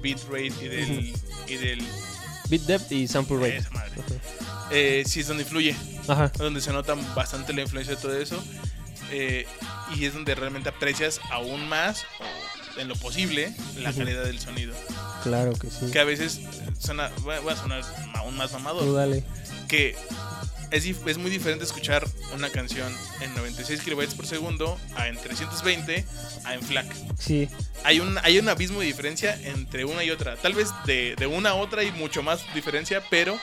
bitrate 0.00 0.46
y 0.46 0.68
del, 0.68 1.14
y 1.48 1.56
del 1.56 1.82
Bit 2.48 2.62
depth 2.62 2.92
y 2.92 3.08
sample 3.08 3.36
rate. 3.38 3.56
esa 3.58 3.70
madre, 3.70 3.90
eh, 4.70 5.02
sí 5.06 5.20
es 5.20 5.26
donde 5.28 5.42
influye. 5.44 5.74
Ajá. 6.08 6.28
donde 6.36 6.60
se 6.60 6.72
nota 6.72 6.94
bastante 7.14 7.52
la 7.52 7.62
influencia 7.62 7.94
de 7.96 8.00
todo 8.02 8.16
eso. 8.16 8.42
eh, 9.12 9.46
y 9.96 10.04
es 10.06 10.14
donde 10.14 10.34
realmente 10.34 10.68
aprecias 10.68 11.20
aún 11.30 11.68
más, 11.68 12.04
o 12.20 12.80
en 12.80 12.88
lo 12.88 12.96
posible, 12.96 13.52
la 13.76 13.92
calidad 13.92 14.24
del 14.24 14.38
sonido. 14.40 14.74
Claro 15.22 15.52
que 15.52 15.70
sí. 15.70 15.90
Que 15.90 15.98
a 16.00 16.04
veces 16.04 16.40
suena, 16.78 17.10
va 17.26 17.52
a 17.52 17.56
sonar 17.56 17.82
aún 18.14 18.36
más 18.36 18.52
mamador. 18.52 18.84
Tú 18.84 18.94
dale. 18.94 19.24
que 19.68 19.96
es, 20.70 20.84
es 20.84 21.18
muy 21.18 21.30
diferente 21.30 21.64
escuchar 21.64 22.06
una 22.34 22.48
canción 22.50 22.92
en 23.20 23.34
96 23.34 23.80
kilobytes 23.80 24.14
por 24.14 24.26
segundo 24.26 24.78
a 24.94 25.08
en 25.08 25.16
320 25.16 26.04
a 26.44 26.54
en 26.54 26.62
FLAC. 26.62 26.86
Sí. 27.18 27.48
Hay 27.84 28.00
un, 28.00 28.16
hay 28.22 28.38
un 28.38 28.48
abismo 28.48 28.80
de 28.80 28.86
diferencia 28.86 29.38
entre 29.42 29.84
una 29.84 30.04
y 30.04 30.10
otra. 30.10 30.36
Tal 30.36 30.54
vez 30.54 30.68
de, 30.86 31.16
de 31.16 31.26
una 31.26 31.50
a 31.50 31.54
otra 31.54 31.82
hay 31.82 31.90
mucho 31.92 32.22
más 32.22 32.42
diferencia, 32.54 33.02
pero 33.10 33.38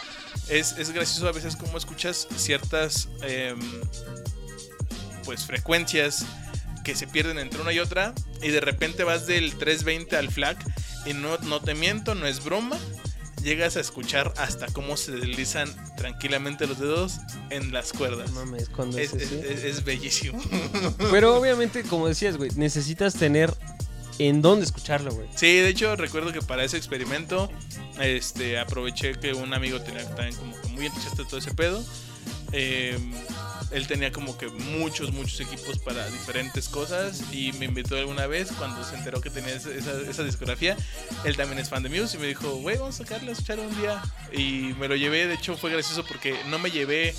es, 0.50 0.78
es 0.78 0.92
gracioso 0.92 1.28
a 1.28 1.32
veces 1.32 1.56
como 1.56 1.78
escuchas 1.78 2.28
ciertas 2.38 3.10
em, 3.22 3.60
pues 5.28 5.46
frecuencias 5.46 6.26
que 6.84 6.96
se 6.96 7.06
pierden 7.06 7.38
entre 7.38 7.62
una 7.62 7.72
y 7.74 7.80
otra 7.80 8.14
y 8.42 8.48
de 8.48 8.62
repente 8.62 9.04
vas 9.04 9.28
del 9.28 9.54
320 9.58 10.16
al 10.16 10.32
FLAC 10.32 10.58
y 11.06 11.14
no, 11.14 11.38
no 11.40 11.60
te 11.62 11.76
miento, 11.76 12.16
no 12.16 12.26
es 12.26 12.44
broma. 12.44 12.78
Llegas 13.44 13.76
a 13.78 13.82
escuchar 13.82 14.34
hasta 14.38 14.66
cómo 14.68 14.98
se 14.98 15.12
deslizan 15.12 15.70
tranquilamente 15.98 16.66
los 16.66 16.80
dedos 16.80 17.18
en 17.52 17.72
las 17.72 17.94
cuerdas. 17.94 18.32
Mames, 18.32 18.68
cuando 18.70 18.98
Es, 18.98 19.14
es, 19.14 19.32
es- 19.32 19.64
es 19.64 19.84
bellísimo. 19.84 20.42
Pero 21.12 21.36
obviamente, 21.38 21.84
como 21.84 22.08
decías, 22.08 22.36
güey, 22.38 22.50
necesitas 22.56 23.14
tener 23.14 23.54
en 24.20 24.42
dónde 24.42 24.66
escucharlo, 24.66 25.12
güey. 25.14 25.28
Sí, 25.36 25.58
de 25.58 25.68
hecho 25.70 25.96
recuerdo 25.96 26.32
que 26.34 26.42
para 26.42 26.64
ese 26.64 26.78
experimento 26.78 27.52
este, 28.02 28.58
aproveché 28.60 29.14
que 29.20 29.34
un 29.34 29.54
amigo 29.54 29.82
tenía 29.82 30.04
también 30.16 30.36
como 30.36 30.60
que 30.60 30.68
muy 30.70 30.86
entusiasta 30.88 31.22
de 31.22 31.28
todo 31.30 31.38
ese 31.40 31.54
pedo. 31.54 31.86
Eh, 32.54 32.98
él 33.72 33.88
tenía 33.88 34.12
como 34.12 34.38
que 34.38 34.48
muchos, 34.48 35.12
muchos 35.12 35.40
equipos 35.42 35.78
para 35.80 36.08
diferentes 36.10 36.70
cosas 36.70 37.22
y 37.34 37.52
me 37.54 37.66
invitó 37.66 37.96
alguna 37.98 38.28
vez 38.28 38.50
cuando 38.58 38.84
se 38.84 38.96
enteró 38.96 39.20
que 39.22 39.30
tenía 39.30 39.54
esa, 39.56 39.70
esa- 39.72 40.24
discografía. 40.24 40.76
Él 41.26 41.36
también 41.36 41.60
es 41.60 41.70
fan 41.70 41.84
de 41.84 41.90
Muse 41.90 42.18
y 42.18 42.20
me 42.20 42.28
dijo, 42.28 42.50
güey, 42.58 42.78
vamos 42.78 42.96
a 42.96 43.04
sacarle 43.04 43.30
a 43.30 43.34
escuchar 43.34 43.60
un 43.60 43.76
día. 43.80 44.02
Y 44.32 44.74
me 44.80 44.88
lo 44.88 44.96
llevé, 44.96 45.28
de 45.28 45.34
hecho 45.36 45.58
fue 45.58 45.72
gracioso 45.72 46.04
porque 46.06 46.36
no 46.50 46.60
me 46.60 46.72
llevé 46.72 47.14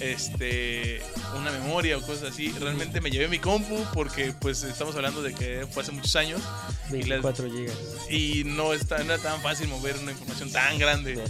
este 0.00 1.00
una 1.36 1.50
memoria 1.50 1.98
o 1.98 2.02
cosas 2.02 2.32
así. 2.32 2.52
Realmente 2.58 3.00
me 3.00 3.10
llevé 3.10 3.28
mi 3.28 3.38
compu 3.38 3.76
porque 3.92 4.32
pues 4.38 4.62
estamos 4.62 4.94
hablando 4.96 5.22
de 5.22 5.34
que 5.34 5.66
fue 5.70 5.82
hace 5.82 5.92
muchos 5.92 6.14
años 6.16 6.40
24 6.90 7.50
gigas. 7.50 7.76
y 8.10 8.44
no, 8.44 8.72
está, 8.72 8.98
no 8.98 9.14
era 9.14 9.18
tan 9.18 9.40
fácil 9.40 9.68
mover 9.68 9.96
una 9.98 10.12
información 10.12 10.50
tan 10.50 10.78
grande. 10.78 11.22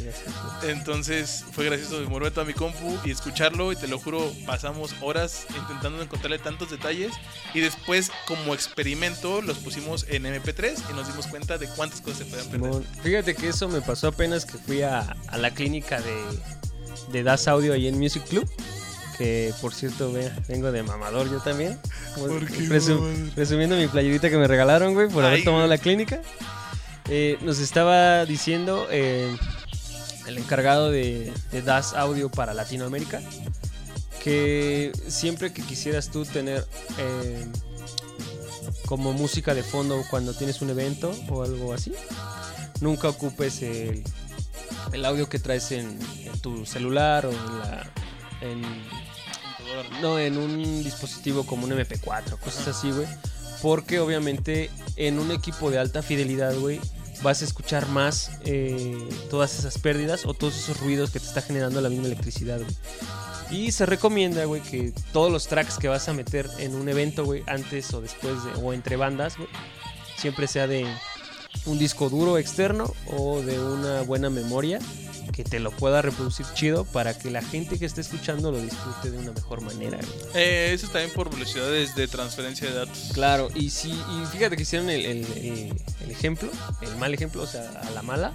Entonces 0.63 1.45
fue 1.53 1.65
gracioso 1.67 2.01
de 2.01 2.07
mover 2.07 2.33
toda 2.33 2.47
mi 2.47 2.55
compu 2.55 2.99
y 3.05 3.11
escucharlo 3.11 3.73
y 3.73 3.77
te 3.77 3.89
lo 3.89 3.99
juro, 3.99 4.33
pasamos 4.47 4.95
horas 5.01 5.47
intentando 5.57 6.03
encontrarle 6.03 6.39
tantos 6.39 6.71
detalles 6.71 7.13
y 7.53 7.61
después 7.61 8.11
como 8.27 8.55
experimento 8.55 9.43
los 9.43 9.59
pusimos 9.59 10.07
en 10.09 10.25
MP3 10.25 10.91
y 10.91 10.95
nos 10.95 11.07
dimos 11.07 11.27
cuenta 11.27 11.59
de 11.59 11.69
cuántas 11.69 12.01
cosas 12.01 12.19
se 12.19 12.25
pueden 12.27 12.49
perder. 12.49 12.83
Fíjate 13.03 13.35
que 13.35 13.49
eso 13.49 13.69
me 13.69 13.81
pasó 13.81 14.09
apenas 14.09 14.45
que 14.45 14.59
fui 14.59 14.83
a, 14.83 15.17
a 15.29 15.39
la 15.39 15.53
clínica 15.53 16.01
de, 16.01 16.15
de 17.13 17.23
Das 17.23 17.49
Audio 17.49 17.73
ahí 17.73 17.87
en 17.89 17.99
Music 17.99 18.25
Club. 18.29 18.49
Que 19.19 19.53
por 19.61 19.73
cierto, 19.73 20.13
vea, 20.13 20.37
vengo 20.49 20.73
de 20.73 20.83
mamador 20.83 21.31
yo 21.31 21.39
también. 21.39 21.79
¿Por 22.17 22.47
qué? 22.47 22.65
Presumiendo 23.35 23.77
mi 23.77 23.87
playerita 23.87 24.29
que 24.29 24.37
me 24.37 24.49
regalaron, 24.49 24.95
güey, 24.95 25.09
por 25.09 25.25
haber 25.25 25.45
tomado 25.45 25.67
güey. 25.67 25.77
la 25.77 25.83
clínica. 25.83 26.21
Eh, 27.09 27.39
nos 27.43 27.59
estaba 27.61 28.25
diciendo 28.25 28.89
eh, 28.91 29.37
el 30.27 30.39
encargado 30.39 30.91
de, 30.91 31.33
de 31.53 31.63
Das 31.63 31.95
Audio 31.95 32.31
para 32.31 32.55
Latinoamérica 32.55 33.21
que 34.25 34.91
siempre 35.07 35.53
que 35.53 35.61
quisieras 35.61 36.11
tú 36.11 36.25
tener 36.25 36.67
eh, 36.97 37.45
como 38.87 39.13
música 39.13 39.53
de 39.55 39.63
fondo 39.63 40.03
cuando 40.09 40.33
tienes 40.33 40.63
un 40.63 40.71
evento 40.71 41.15
o 41.29 41.43
algo 41.43 41.75
así, 41.75 41.93
nunca 42.81 43.11
ocupes 43.11 43.61
el, 43.61 44.03
el 44.95 45.05
audio 45.05 45.29
que 45.29 45.39
traes 45.39 45.73
en, 45.73 45.99
tu 46.41 46.65
celular 46.65 47.27
o 47.27 47.31
en 47.31 47.59
la 47.59 47.93
en, 48.41 48.63
no, 50.01 50.19
en 50.19 50.37
un 50.37 50.85
dispositivo 50.85 51.45
como 51.45 51.65
un 51.65 51.73
MP4, 51.73 52.39
cosas 52.39 52.69
así, 52.69 52.91
güey. 52.91 53.07
Porque 53.61 53.99
obviamente 53.99 54.71
en 54.97 55.19
un 55.19 55.31
equipo 55.31 55.71
de 55.71 55.79
alta 55.79 56.03
fidelidad, 56.03 56.55
güey, 56.57 56.81
vas 57.23 57.43
a 57.43 57.45
escuchar 57.45 57.89
más 57.89 58.33
eh, 58.45 58.97
todas 59.31 59.59
esas 59.59 59.79
pérdidas 59.79 60.27
o 60.27 60.35
todos 60.35 60.57
esos 60.57 60.79
ruidos 60.81 61.11
que 61.11 61.19
te 61.19 61.27
está 61.27 61.41
generando 61.41 61.81
la 61.81 61.89
misma 61.89 62.07
electricidad, 62.07 62.61
güey. 62.61 62.77
Y 63.51 63.73
se 63.73 63.87
recomienda, 63.87 64.45
güey, 64.45 64.63
que 64.63 64.93
todos 65.13 65.31
los 65.31 65.47
tracks 65.47 65.79
que 65.79 65.89
vas 65.89 66.09
a 66.09 66.13
meter 66.13 66.49
en 66.59 66.75
un 66.75 66.89
evento, 66.89 67.25
güey, 67.25 67.43
antes 67.47 67.93
o 67.95 68.01
después 68.01 68.45
de, 68.45 68.53
o 68.63 68.73
entre 68.73 68.97
bandas, 68.97 69.37
güey, 69.37 69.49
siempre 70.17 70.47
sea 70.47 70.67
de 70.67 70.87
un 71.67 71.79
disco 71.79 72.09
duro 72.11 72.39
externo 72.39 72.93
o 73.17 73.41
de 73.41 73.59
una 73.61 74.03
buena 74.03 74.31
memoria 74.31 74.79
que 75.33 75.43
te 75.43 75.59
lo 75.59 75.71
pueda 75.73 76.01
reproducir 76.03 76.47
chido 76.55 76.85
para 76.85 77.19
que 77.19 77.31
la 77.31 77.43
gente 77.43 77.79
que 77.79 77.87
esté 77.87 78.03
escuchando 78.03 78.53
lo 78.53 78.61
disfrute 78.61 79.11
de 79.11 79.19
una 79.19 79.33
mejor 79.33 79.63
manera. 79.63 79.99
Eh, 80.35 80.71
eso 80.73 80.87
también 80.89 81.11
por 81.13 81.31
velocidades 81.31 81.95
de 81.97 82.07
transferencia 82.07 82.69
de 82.69 82.75
datos. 82.75 83.11
Claro, 83.15 83.49
y 83.55 83.71
sí, 83.71 83.91
y 83.93 84.27
fíjate 84.27 84.57
que 84.57 84.63
hicieron 84.63 84.91
el, 84.91 85.05
el- 85.05 85.27
el- 85.37 85.83
el 86.05 86.11
ejemplo, 86.11 86.49
el 86.83 86.97
mal 86.99 87.13
ejemplo, 87.15 87.43
o 87.43 87.47
sea, 87.47 87.69
a 87.85 87.91
la 87.91 88.03
mala. 88.03 88.33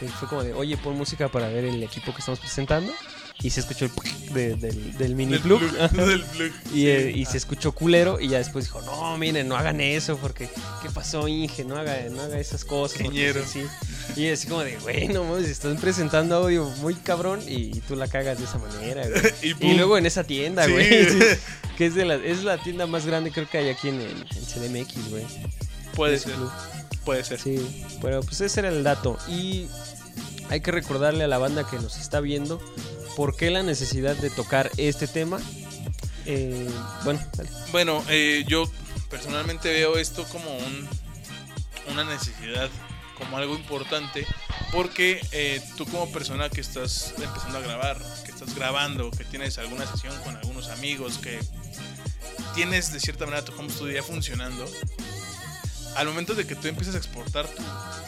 que 0.00 0.06
Fue 0.08 0.28
como 0.28 0.44
de, 0.44 0.52
oye, 0.54 0.76
pon 0.76 0.96
música 0.96 1.28
para 1.28 1.48
ver 1.48 1.64
el 1.64 1.82
equipo 1.82 2.12
que 2.12 2.18
estamos 2.20 2.38
presentando. 2.40 2.92
Y 3.40 3.50
se 3.50 3.60
escuchó 3.60 3.84
el 3.84 4.34
de- 4.34 4.56
del, 4.56 4.98
del 4.98 5.14
mini 5.14 5.38
plug. 5.38 5.60
Y, 6.74 6.80
Sí. 6.80 6.88
eh, 6.88 7.12
y 7.14 7.24
se 7.24 7.36
escuchó 7.36 7.70
culero 7.72 8.18
y 8.20 8.28
ya 8.28 8.38
después 8.38 8.64
dijo, 8.64 8.82
no, 8.82 9.16
miren, 9.16 9.46
no 9.48 9.56
hagan 9.56 9.80
eso 9.80 10.16
porque, 10.18 10.48
¿qué 10.82 10.90
pasó, 10.92 11.28
Inge? 11.28 11.64
No 11.64 11.76
haga, 11.76 11.96
no 12.10 12.20
haga 12.22 12.38
esas 12.40 12.64
cosas. 12.64 13.00
porque 13.02 13.32
sí, 13.46 13.62
sí". 14.14 14.20
Y 14.20 14.28
así 14.28 14.48
como 14.48 14.62
de, 14.64 14.76
güey, 14.78 15.06
no 15.08 15.22
mames, 15.24 15.48
están 15.48 15.76
presentando 15.76 16.34
audio 16.34 16.64
muy 16.80 16.94
cabrón 16.96 17.40
y, 17.46 17.78
tú 17.82 17.94
la 17.94 18.08
cagas 18.08 18.38
de 18.38 18.44
esa 18.44 18.58
manera, 18.58 19.06
güey. 19.08 19.54
Y 19.60 19.74
luego 19.74 19.96
en 19.96 20.06
esa 20.06 20.24
tienda, 20.24 20.66
güey. 20.66 20.88
que 21.76 21.86
es, 21.86 21.94
de 21.94 22.04
la, 22.04 22.16
es 22.16 22.42
la 22.42 22.58
tienda 22.60 22.86
más 22.88 23.06
grande 23.06 23.30
creo 23.30 23.48
que 23.48 23.58
hay 23.58 23.68
aquí 23.68 23.88
en, 23.88 24.00
en, 24.00 24.10
en 24.18 24.44
CDMX, 24.84 25.10
güey. 25.10 25.24
puede 25.94 26.18
ser, 26.18 26.32
club. 26.32 26.50
puede 27.04 27.22
ser. 27.22 27.38
Sí, 27.38 27.86
pero 28.02 28.20
pues 28.22 28.40
ese 28.40 28.58
era 28.60 28.68
el 28.70 28.82
dato. 28.82 29.16
Y 29.28 29.68
hay 30.50 30.60
que 30.60 30.72
recordarle 30.72 31.22
a 31.22 31.28
la 31.28 31.38
banda 31.38 31.68
que 31.70 31.76
nos 31.76 31.98
está 31.98 32.20
viendo 32.20 32.60
por 33.18 33.34
qué 33.34 33.50
la 33.50 33.64
necesidad 33.64 34.14
de 34.14 34.30
tocar 34.30 34.70
este 34.76 35.08
tema. 35.08 35.40
Eh, 36.24 36.70
bueno. 37.02 37.20
Bueno, 37.72 38.04
eh, 38.08 38.44
yo 38.46 38.70
personalmente 39.10 39.72
veo 39.72 39.98
esto 39.98 40.22
como 40.30 40.56
un, 40.56 40.88
una 41.90 42.04
necesidad, 42.04 42.70
como 43.16 43.36
algo 43.36 43.56
importante, 43.56 44.24
porque 44.70 45.20
eh, 45.32 45.60
tú 45.76 45.84
como 45.86 46.12
persona 46.12 46.48
que 46.48 46.60
estás 46.60 47.12
empezando 47.20 47.58
a 47.58 47.60
grabar, 47.60 47.98
que 48.24 48.30
estás 48.30 48.54
grabando, 48.54 49.10
que 49.10 49.24
tienes 49.24 49.58
alguna 49.58 49.84
sesión 49.84 50.16
con 50.22 50.36
algunos 50.36 50.68
amigos, 50.68 51.18
que 51.18 51.40
tienes 52.54 52.92
de 52.92 53.00
cierta 53.00 53.24
manera 53.24 53.44
tu 53.44 53.52
home 53.58 53.68
funcionando, 54.00 54.64
al 55.96 56.06
momento 56.06 56.34
de 56.34 56.46
que 56.46 56.54
tú 56.54 56.68
empieces 56.68 56.94
a 56.94 56.98
exportar 56.98 57.46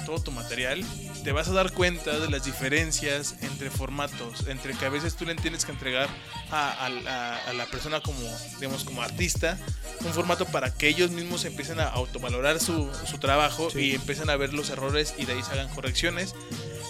todo 0.07 0.21
tu 0.21 0.31
material, 0.33 0.85
te 1.25 1.33
vas 1.33 1.49
a 1.49 1.53
dar 1.53 1.73
cuenta 1.73 2.19
de 2.19 2.31
las 2.31 2.45
diferencias 2.45 3.37
entre 3.43 3.71
formatos, 3.71 4.47
entre 4.47 4.75
que 4.75 4.87
a 4.87 4.89
veces 4.89 5.17
tú 5.17 5.25
le 5.25 5.35
tienes 5.35 5.65
que 5.65 5.73
entregar 5.73 6.09
a, 6.51 6.89
la 6.89 7.67
persona 7.67 8.01
como, 8.01 8.21
digamos, 8.59 8.85
como 8.85 9.03
artista 9.03 9.59
un 10.05 10.13
formato 10.13 10.47
para 10.47 10.73
que 10.73 10.89
ellos 10.89 11.11
mismos 11.11 11.45
empiecen 11.45 11.79
a 11.81 11.89
autovalorar 11.89 12.59
su, 12.59 12.91
su 13.09 13.19
trabajo 13.19 13.69
y 13.75 13.95
empiecen 13.95 14.31
a 14.31 14.37
ver 14.37 14.55
los 14.55 14.71
errores 14.71 15.15
y 15.19 15.27
de 15.27 15.35
ahí 15.35 15.43
se 15.43 15.53
hagan 15.53 15.69
correcciones. 15.69 16.35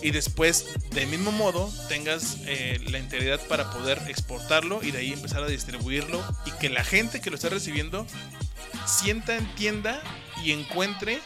Y 0.03 0.12
después 0.12 0.66
del 0.90 1.09
mismo 1.09 1.33
modo 1.33 1.70
tengas 1.88 2.38
eh, 2.46 2.81
la 2.88 2.98
integridad 2.98 3.40
para 3.48 3.70
poder 3.70 4.00
exportarlo 4.09 4.83
y 4.83 4.92
de 4.92 4.98
ahí 4.98 5.12
empezar 5.12 5.42
a 5.42 5.46
distribuirlo 5.46 6.22
y 6.46 6.53
que 6.53 6.70
la 6.70 6.85
gente 6.85 7.20
que 7.20 7.31
lo 7.31 7.37
está 7.37 7.48
recibiendo 7.48 8.07
sienta, 8.87 9.37
entienda 9.37 10.03
y 10.44 10.53
encuentre 10.53 11.20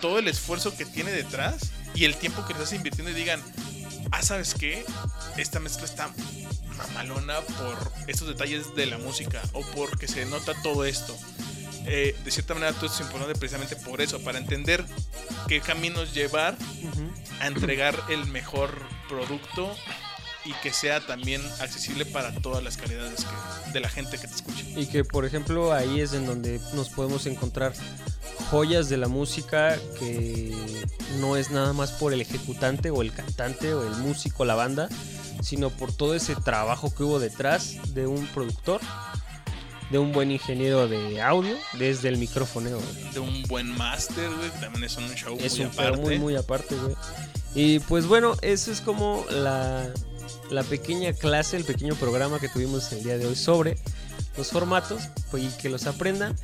todo 0.00 0.18
el 0.18 0.28
esfuerzo 0.28 0.76
que 0.76 0.84
tiene 0.84 1.10
detrás 1.12 1.70
y 1.94 2.04
el 2.04 2.14
tiempo 2.16 2.44
que 2.46 2.52
estás 2.52 2.72
invirtiendo 2.72 3.10
y 3.10 3.14
digan, 3.14 3.42
ah, 4.10 4.22
¿sabes 4.22 4.54
qué? 4.54 4.84
Esta 5.36 5.60
mezcla 5.60 5.84
está 5.84 6.10
mamalona 6.76 7.40
por 7.40 7.92
estos 8.06 8.28
detalles 8.28 8.74
de 8.74 8.86
la 8.86 8.98
música 8.98 9.42
o 9.52 9.62
porque 9.74 10.08
se 10.08 10.26
nota 10.26 10.52
todo 10.62 10.84
esto. 10.84 11.16
Eh, 11.86 12.16
de 12.24 12.30
cierta 12.30 12.54
manera 12.54 12.72
todo 12.72 12.86
es 12.86 13.00
importante 13.00 13.38
precisamente 13.38 13.76
por 13.76 14.00
eso, 14.00 14.20
para 14.20 14.38
entender 14.38 14.84
qué 15.48 15.60
caminos 15.60 16.12
llevar 16.14 16.56
a 17.40 17.46
entregar 17.46 18.02
el 18.08 18.26
mejor 18.26 18.76
producto 19.08 19.74
y 20.46 20.52
que 20.62 20.72
sea 20.72 21.00
también 21.00 21.42
accesible 21.60 22.06
para 22.06 22.32
todas 22.32 22.62
las 22.62 22.76
calidades 22.76 23.26
de 23.72 23.80
la 23.80 23.88
gente 23.88 24.18
que 24.18 24.28
te 24.28 24.34
escucha. 24.34 24.62
Y 24.76 24.86
que 24.86 25.04
por 25.04 25.24
ejemplo 25.24 25.72
ahí 25.72 26.00
es 26.00 26.12
en 26.12 26.26
donde 26.26 26.60
nos 26.74 26.88
podemos 26.88 27.26
encontrar 27.26 27.72
joyas 28.50 28.88
de 28.88 28.96
la 28.96 29.08
música 29.08 29.76
que 29.98 30.54
no 31.18 31.36
es 31.36 31.50
nada 31.50 31.72
más 31.72 31.92
por 31.92 32.12
el 32.12 32.20
ejecutante 32.20 32.90
o 32.90 33.02
el 33.02 33.12
cantante 33.12 33.74
o 33.74 33.82
el 33.82 33.96
músico, 33.96 34.44
la 34.44 34.54
banda, 34.54 34.88
sino 35.42 35.70
por 35.70 35.92
todo 35.92 36.14
ese 36.14 36.36
trabajo 36.36 36.94
que 36.94 37.02
hubo 37.02 37.18
detrás 37.18 37.94
de 37.94 38.06
un 38.06 38.26
productor 38.28 38.80
de 39.90 39.98
un 39.98 40.12
buen 40.12 40.30
ingeniero 40.30 40.88
de 40.88 41.22
audio 41.22 41.56
desde 41.74 42.08
el 42.08 42.18
micrófono. 42.18 42.70
De 43.12 43.20
un 43.20 43.42
buen 43.44 43.70
máster, 43.70 44.28
güey, 44.30 44.50
también 44.60 44.84
es 44.84 44.96
un 44.96 45.08
show 45.14 45.36
es 45.40 45.56
muy 45.56 45.64
un 45.64 45.72
aparte. 45.72 46.00
muy, 46.00 46.18
muy 46.18 46.36
aparte, 46.36 46.74
güey. 46.74 46.94
Y 47.54 47.78
pues 47.80 48.06
bueno, 48.06 48.36
eso 48.42 48.70
es 48.70 48.80
como 48.80 49.24
la, 49.30 49.88
la 50.50 50.62
pequeña 50.62 51.12
clase, 51.12 51.56
el 51.56 51.64
pequeño 51.64 51.94
programa 51.94 52.38
que 52.38 52.48
tuvimos 52.48 52.92
el 52.92 53.02
día 53.02 53.18
de 53.18 53.26
hoy 53.26 53.36
sobre 53.36 53.76
los 54.36 54.50
formatos 54.50 55.02
pues, 55.30 55.44
y 55.44 55.48
que 55.60 55.68
los 55.68 55.86
aprendan. 55.86 56.36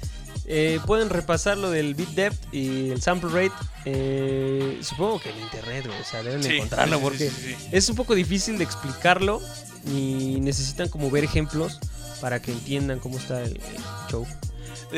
Eh, 0.46 0.80
pueden 0.86 1.08
repasar 1.08 1.56
lo 1.56 1.70
del 1.70 1.94
bit 1.94 2.08
depth 2.10 2.52
y 2.52 2.90
el 2.90 3.00
sample 3.00 3.30
rate. 3.30 3.54
Eh, 3.84 4.78
supongo 4.82 5.20
que 5.20 5.30
en 5.30 5.38
internet. 5.40 5.86
O 6.00 6.04
sea, 6.04 6.22
deben 6.22 6.44
encontrarlo 6.44 7.00
porque 7.00 7.30
es 7.70 7.88
un 7.88 7.96
poco 7.96 8.14
difícil 8.14 8.58
de 8.58 8.64
explicarlo 8.64 9.40
y 9.86 10.38
necesitan 10.40 10.88
como 10.88 11.10
ver 11.10 11.24
ejemplos 11.24 11.78
para 12.20 12.40
que 12.40 12.52
entiendan 12.52 12.98
cómo 12.98 13.18
está 13.18 13.42
el, 13.42 13.60
show. 14.10 14.26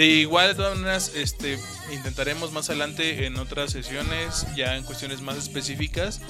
Igual 0.03 0.49
de 0.49 0.55
todas 0.55 0.77
maneras, 0.77 1.13
este, 1.15 1.59
intentaremos 1.93 2.53
más 2.53 2.69
adelante 2.69 3.27
en 3.27 3.37
otras 3.37 3.73
sesiones, 3.73 4.47
ya 4.57 4.77
en 4.77 4.83
cuestiones 4.83 5.21
más 5.21 5.37
específicas, 5.37 6.21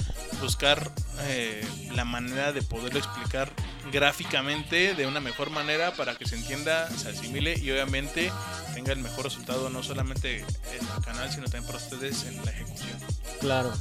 buscar 0.41 0.91
eh, 1.23 1.65
la 1.95 2.05
manera 2.05 2.53
de 2.53 2.61
poderlo 2.61 2.99
explicar 2.99 3.51
gráficamente 3.91 4.93
de 4.93 5.07
una 5.07 5.19
mejor 5.19 5.49
manera 5.49 5.93
para 5.95 6.15
que 6.15 6.27
se 6.27 6.35
entienda, 6.35 6.89
se 6.91 7.09
asimile 7.09 7.57
y 7.57 7.71
obviamente 7.71 8.31
tenga 8.73 8.93
el 8.93 8.99
mejor 8.99 9.25
resultado 9.25 9.69
no 9.69 9.83
solamente 9.83 10.39
en 10.39 10.87
el 10.95 11.03
canal, 11.03 11.31
sino 11.31 11.43
también 11.45 11.65
para 11.65 11.77
ustedes 11.77 12.23
en 12.25 12.43
la 12.43 12.51
ejecución. 12.51 12.99
Claro. 13.39 13.73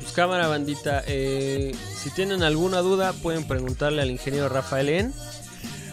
Pues 0.00 0.12
cámara 0.12 0.46
bandita, 0.46 1.02
eh, 1.06 1.74
si 1.96 2.10
tienen 2.10 2.42
alguna 2.42 2.78
duda 2.78 3.12
pueden 3.12 3.46
preguntarle 3.48 4.02
al 4.02 4.10
ingeniero 4.10 4.48
Rafael 4.48 4.88
en 4.88 5.14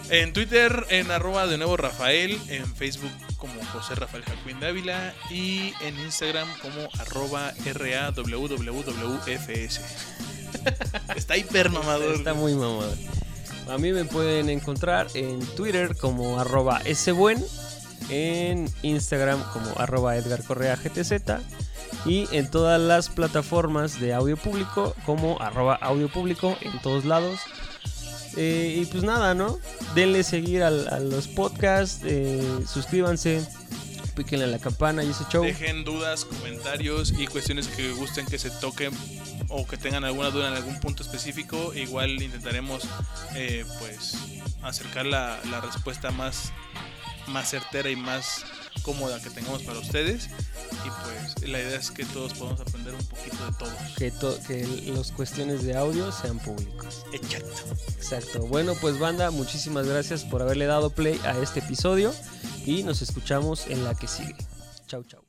en 0.09 0.33
Twitter, 0.33 0.85
en 0.89 1.11
arroba 1.11 1.47
de 1.47 1.57
nuevo 1.57 1.77
Rafael. 1.77 2.39
En 2.49 2.65
Facebook 2.75 3.11
como 3.37 3.63
José 3.65 3.95
Rafael 3.95 4.23
Jacuín 4.23 4.59
Dávila. 4.59 5.13
Y 5.29 5.73
en 5.81 5.99
Instagram 5.99 6.47
como 6.61 6.89
arroba 6.99 7.53
RAWWWFS. 7.73 8.21
Está 11.15 11.37
hiper 11.37 11.69
mamador. 11.69 12.15
Está 12.15 12.33
muy 12.33 12.53
mamador. 12.53 12.97
A 13.69 13.77
mí 13.77 13.91
me 13.93 14.05
pueden 14.05 14.49
encontrar 14.49 15.07
en 15.13 15.39
Twitter 15.55 15.95
como 15.95 16.39
arroba 16.39 16.81
Sbuen. 16.93 17.43
En 18.09 18.69
Instagram 18.81 19.41
como 19.53 19.71
arroba 19.77 20.17
Edgar 20.17 20.43
Correa 20.43 20.75
GTZ. 20.75 21.13
Y 22.05 22.27
en 22.35 22.51
todas 22.51 22.79
las 22.81 23.09
plataformas 23.09 23.99
de 23.99 24.13
audio 24.13 24.35
público 24.35 24.93
como 25.05 25.41
arroba 25.41 25.75
audio 25.75 26.09
público 26.09 26.57
en 26.61 26.79
todos 26.81 27.05
lados. 27.05 27.39
Eh, 28.35 28.79
y 28.81 28.85
pues 28.85 29.03
nada, 29.03 29.33
¿no? 29.33 29.59
Denle 29.95 30.23
seguir 30.23 30.63
a 30.63 30.71
los 30.71 31.27
podcasts, 31.27 32.01
eh, 32.03 32.41
suscríbanse, 32.67 33.45
píquenle 34.15 34.45
a 34.45 34.47
la 34.47 34.59
campana 34.59 35.03
y 35.03 35.09
ese 35.09 35.23
show. 35.29 35.43
Dejen 35.43 35.83
dudas, 35.83 36.25
comentarios 36.25 37.13
y 37.17 37.27
cuestiones 37.27 37.67
que 37.67 37.91
gusten 37.93 38.25
que 38.25 38.39
se 38.39 38.49
toquen 38.49 38.91
o 39.49 39.67
que 39.67 39.77
tengan 39.77 40.03
alguna 40.03 40.29
duda 40.31 40.49
en 40.49 40.55
algún 40.55 40.79
punto 40.79 41.03
específico. 41.03 41.73
Igual 41.73 42.21
intentaremos 42.21 42.83
eh, 43.35 43.65
pues 43.79 44.17
acercar 44.61 45.05
la, 45.05 45.39
la 45.51 45.61
respuesta 45.61 46.11
más, 46.11 46.51
más 47.27 47.49
certera 47.49 47.89
y 47.89 47.95
más 47.95 48.43
cómoda 48.81 49.21
que 49.21 49.29
tengamos 49.29 49.63
para 49.63 49.79
ustedes. 49.79 50.29
Y 50.85 50.89
pues 51.05 51.49
la 51.49 51.59
idea 51.59 51.77
es 51.77 51.91
que 51.91 52.05
todos 52.05 52.33
podamos 52.33 52.59
aprender 52.61 52.93
un 52.93 53.05
poquito 53.05 53.45
de 53.45 53.53
todos. 53.57 53.73
Que, 53.97 54.11
que 54.47 54.91
las 54.93 55.11
cuestiones 55.11 55.63
de 55.63 55.77
audio 55.77 56.11
sean 56.11 56.39
públicos. 56.39 57.05
Exacto. 57.13 57.63
Exacto. 57.97 58.39
Bueno, 58.47 58.73
pues 58.81 58.99
banda, 58.99 59.31
muchísimas 59.31 59.87
gracias 59.87 60.23
por 60.23 60.41
haberle 60.41 60.65
dado 60.65 60.89
play 60.89 61.19
a 61.23 61.37
este 61.39 61.59
episodio 61.59 62.13
y 62.65 62.83
nos 62.83 63.01
escuchamos 63.01 63.67
en 63.67 63.83
la 63.83 63.95
que 63.95 64.07
sigue. 64.07 64.35
Chau, 64.87 65.03
chau. 65.03 65.22